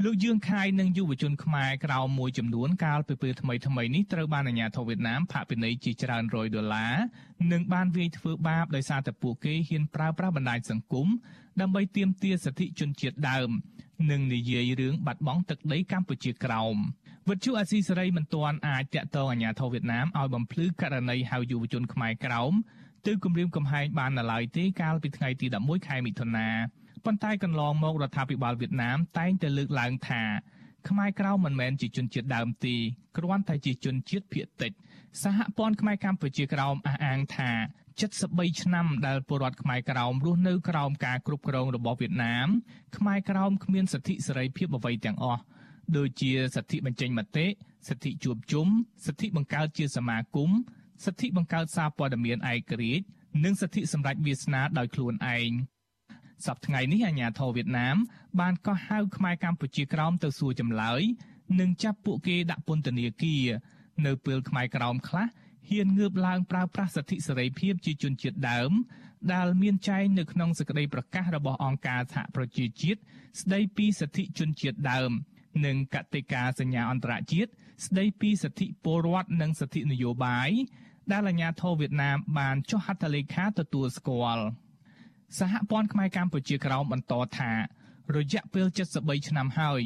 [0.04, 6.94] លោកយឿងខៃនិងយុវជនខ្មែរក្រៅមួយចំនួនកាលពីពេលថ្មីថ្មីនេះត្រូវបានអាជ្ញាធរវៀតណាមផាកពិន័យជាច្រើនរយដុល្លារ
[7.52, 11.06] និងបានវាយធ្វើបាបដោយសារតែពួកគេហ៊ានប្រើប្រាស់បណ្ដាញសង្គម
[11.60, 13.50] ដើម្បីទាមទារសិទ្ធិជនជាតិដើម
[14.10, 16.76] និងនិយាយរឿងបាត់បង់ទឹកដីកម្ពុជាក្រោម
[17.28, 22.52] វិទ្យុអាស៊ីសេរីមិនទាន់អាចតាក់ទងអាជ្ញាធរវៀតណាមឲ្យបំភ្លឺករណីហៅយុវជនខ្មែរក្រោម
[23.06, 26.48] ទៅគម្រាមកំហែងបាននៅឡើយទេកាលពីថ្ងៃទី11ខែមិថុនា
[27.04, 30.22] ប៉ុន្តែកន្លងមករដ្ឋាភិបាលវៀតណាមតែងតែលើកឡើងថា
[30.88, 32.74] ខ្មែរក្រៅមិនមែនជាជនជាតិដើមទេ
[33.16, 34.72] គ្រាន់តែជាជនជាតិភាគតិច
[35.22, 37.50] សហព័ន្ធខ្មែរកម្ពុជាក្រោមអះអាងថា
[37.98, 42.48] 73ឆ្នាំដែលពលរដ្ឋខ្មែរក្រោមរស់នៅក្រោមការគ្រប់គ្រងរបស់វៀតណាម
[42.96, 45.42] ខ្មែរក្រោមគ្មានសិទ្ធិសេរីភាពអ្វីទាំងអស់
[45.96, 47.46] ដូចជាសិទ្ធិបញ្ចេញមតិ
[47.88, 48.68] សិទ្ធិជួបជុំ
[49.06, 50.50] សិទ្ធិបង្កើតជាសមាគម
[51.04, 53.04] សិទ្ធិបង្កើតសារព័ត៌មានឯករាជ្យ
[53.44, 55.50] និងសិទ្ធិសម្រេចវាសនាដោយខ្លួនឯង
[56.46, 57.96] សប្តាហ៍ថ្ងៃនេះអាជ្ញាធរវៀតណាម
[58.40, 61.02] បានកោះហៅខ្មែរកម្ពុជាក្រោមទៅសួរចម្លើយ
[61.60, 63.44] និងចាប់ពួកគេដាក់ពន្ធនាគារ
[64.06, 65.26] នៅពេលខ្មែរក្រោមខ្លះ
[65.70, 68.72] ហ៊ានងើបឡើងប្រើប្រាស់សិទ្ធិសេរីភាពជាជនជាតិដើម
[69.32, 73.00] ដែលមានចែងនៅក្នុងសេចក្តីប្រកាសរបស់អង្គការសហប្រជាជាតិ
[73.40, 75.10] ស្តីពីសិទ្ធិជនជាតិដើម
[75.66, 77.50] និងកតិកាសញ្ញាអន្តរជាតិ
[77.86, 80.50] ស្តីពីសិទ្ធិពលរដ្ឋនិងសិទ្ធិនយោបាយ
[81.12, 84.44] ដែលអាជ្ញាធរវៀតណាមបានចុះហត្ថលេខាទទួលស្គាល់
[85.38, 87.52] សហព័ន្ធខ្មែរកម្ពុជាក្រោមបន្តថា
[88.16, 88.66] រយៈពេល
[88.98, 89.82] 73ឆ្នាំហើយ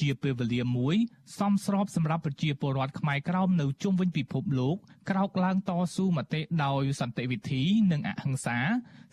[0.00, 0.96] ជាពេលវេលាមួយ
[1.38, 4.76] សមស្របសម្រាប់ប្រជាពលរដ្ឋខ្មែរក្រោមនៅជុំវិញពិភពលោក
[5.10, 7.62] ក្រោកឡើងតស៊ូមតិដោយសន្តិវិធី
[7.92, 8.58] និងអហិង្សា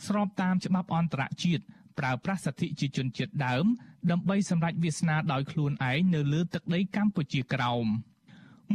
[0.07, 1.63] ស្របតាមច្បាប់អន្តរជាតិ
[1.99, 3.65] ប្រើប្រាស់សិទ្ធិជាជនជាតិដើម
[4.11, 7.87] ដើម្បីសម្រេចវាសនាដោយខ្លួនឯងនៅលើទឹកដីកម្ពុជាក្រោម។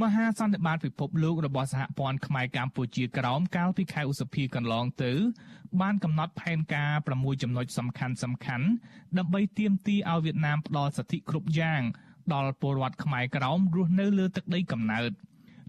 [0.02, 5.12] មហាសន្និបាតពិភពលោករបស់សហព័ន្ធខ្មែរកម្ពុជាក្រោមកាលពីខែឧសភាកន្លងទៅ
[5.80, 8.66] បានកំណត់ផែនការ6ចំណុចសំខាន់សំខាន់
[9.18, 11.82] ដើម្បីទាមទារឲ្យវៀតណាមផ្ដល់សិទ្ធិគ្រប់យ៉ាង
[12.32, 15.10] ដល់ពលរដ្ឋខ្មែរក្រោមរស់នៅលើទឹកដីកំណើត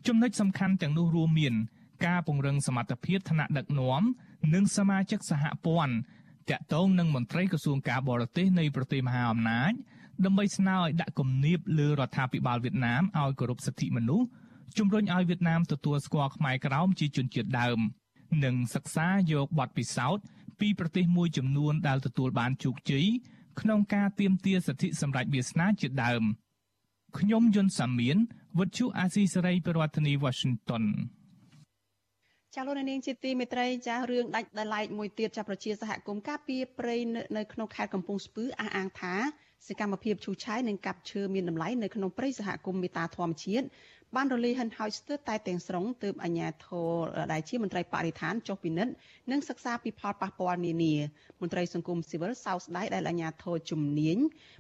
[0.07, 1.53] ចំណុចសំខាន់ទាំងនោះរួមមាន
[2.05, 4.01] ការពង្រឹងសមត្ថភាពថ្នាក់ដឹកនាំ
[4.53, 5.93] និងសមាជិកសហព័ន្ធ
[6.49, 9.74] តាក់ទងនឹងមន្ត្រីក្រសួងការបរទេសនៃប្រទេសមហាអំណាច
[10.26, 14.28] ដើម្បីស្នើឲ្យដាក់គំនាបលើរដ្ឋាភិបាលវៀតណាមឲ្យគោរពសិទ្ធិមនុស្ស
[14.78, 17.80] ជំរុញឲ្យវៀតណាមទទួលស្គាល់ខ្មែរក្រោមជាជនជាតិដើម
[18.43, 20.24] និងសិក្សាយកបទពិសោធន៍
[20.59, 23.05] ពីប្រទេសមួយចំនួនដែលទទួលបានជោគជ័យ
[23.61, 26.24] ក្នុងការទាមទារសិទ្ធិសម្រេចវាសនាជាដើម
[27.20, 28.17] ខ្ញុំយុនសាមៀន
[28.59, 30.86] វិទ្យុអាស៊ីសេរីប្រធានាធិបតី Washington
[32.55, 36.95] ចាលោកនាងជាទីមេត្រីចារឿងដាច់ដライមួយទៀតចាប្រជាសហគមន៍ការពីព្រៃ
[37.38, 39.15] នៅក្នុងខេត្តកំពង់ស្ពឺអះអាងថា
[39.68, 43.66] សកម្មភាពឈូសឆាយនិងកាប់ឈើមានតម្លៃនៅក្នុងព្រៃសហគមន៍មេតាធម្មជាតិ
[44.16, 46.89] បានរលាយហិនហោចស្ទើរតែទាំងស្រុងទើបអាជ្ញាធរ
[47.32, 48.93] ដែលជាមន្ត្រីបរិស្ថានចុះពិនិត្យ
[49.32, 50.93] និងសិក្សាពីផលប៉ះពាល់នានា
[51.41, 54.18] មន្ត្រីសង្គមស៊ីវិលសោកស្ដាយដែលអាជ្ញាធរជំនាញ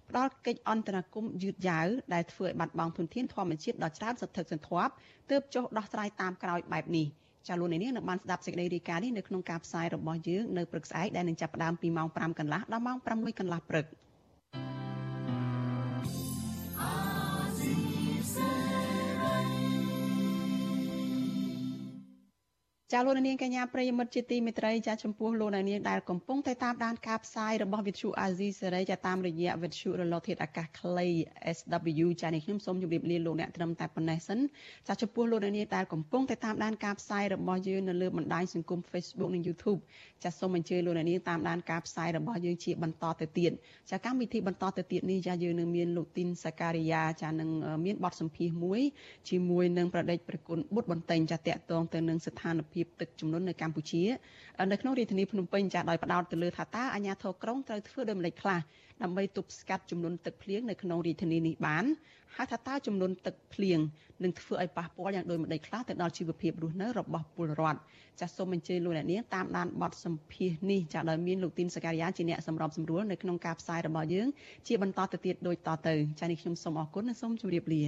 [0.09, 4.93] ផ្ដល់កិច្ចអន្តរាគមន៍យឺតយ៉ាវដែលធ្វើឲ្យបាត់បង់ធនធានធម្មជាតិដ៏ច្រើនសន្ធឹកសន្ធាប់
[5.29, 7.07] ទើបចុះដោះស្រាយតាមក្រោយបែបនេះ
[7.47, 13.87] ចាលោកនាងនឹងបានស្ដាប់សេចក្តីរាយការណ៍នេះនៅក្នុងការផ្សាយរបស់យើងនៅព្រឹកស្អែកដែលនឹងចាប់ផ្ដើមពីម៉ោង5កន្លះដល់ម៉ោង6កន្លះព្រឹក។
[22.93, 31.07] ចាលោកនាងកញ្ញាប្រិយមិត្តជាទីមេត្រីចាចំពោះលោកនាងដែលកំពុងតែតាមដានការផ្សាយរបស់វិទ្យុអាស៊ីសេរីចាតាមរយៈវិទ្យុរលកធាតុអាកាសខ្លី
[31.57, 34.39] SW ចានេះខ្ញុំសូមជម្រាបលាលោកអ្នកត្រឹមតែប៉ុណ្ណេះសិន
[34.87, 39.79] ចាចំពោះលោកនាងដែលកំពុងតែតាមដានការផ្សាយរបស់យើងនៅលើបណ្ដាញសង្គម Facebook និង YouTube
[40.23, 43.51] ចាសូមអញ្ជើញលោកនាងតាមដានការផ្សាយរបស់យើងជាបន្តទៅទៀត
[43.91, 47.49] ចាកម្មវិធីបន្តទៅទៀតនេះចាយើងនឹងមានលោកទីនសាការីយ៉ាចានឹង
[47.85, 48.81] មានបទសម្ភាសន៍មួយ
[49.29, 54.03] ជាមួយនឹងប្រដេចប្រគុណបុត្របន្ទែងចាតកតងទៅនឹងស្ថានភាពភាពទឹកជំនន់នៅកម្ពុជា
[54.71, 58.59] នៅក្នុងរាជធានីភ្នំពេញចាដោយផ្ដោតទៅលើថាតើអាជ្ញាធរក្រុងត្រូវធ្វើដូចម្តេចខ្លះ
[59.03, 61.85] ដើម្បីទប់ស្កាត់ចំនួនទឹកភ្លៀងនៅក្នុងរាជធានីនេះបាន
[62.35, 63.79] ហើយថាតើចំនួនទឹកភ្លៀង
[64.23, 67.79] នឹងធ្វើឲ្យប៉ះពាល់យ៉ាងដូចម្តេចខ្លះទៅដល់ជីវភាពរស់នៅរបស់ពលរដ្ឋ
[68.19, 74.27] ចាសសូមអញ្ជើញលោកអ្នកនាងតាមដានបទសម្ភាសន៍នេះចាដោយមានលោកទីនសការីយ៉ាជាអ្នកសម្របសម្រួលនៅក្នុងការផ្សាយរបស់យើង
[74.67, 77.83] ជាបន្តទៅទៀតដូចតទៅចានេះខ្ញុំសូមអរគុណនិងសូមជម្រាបលា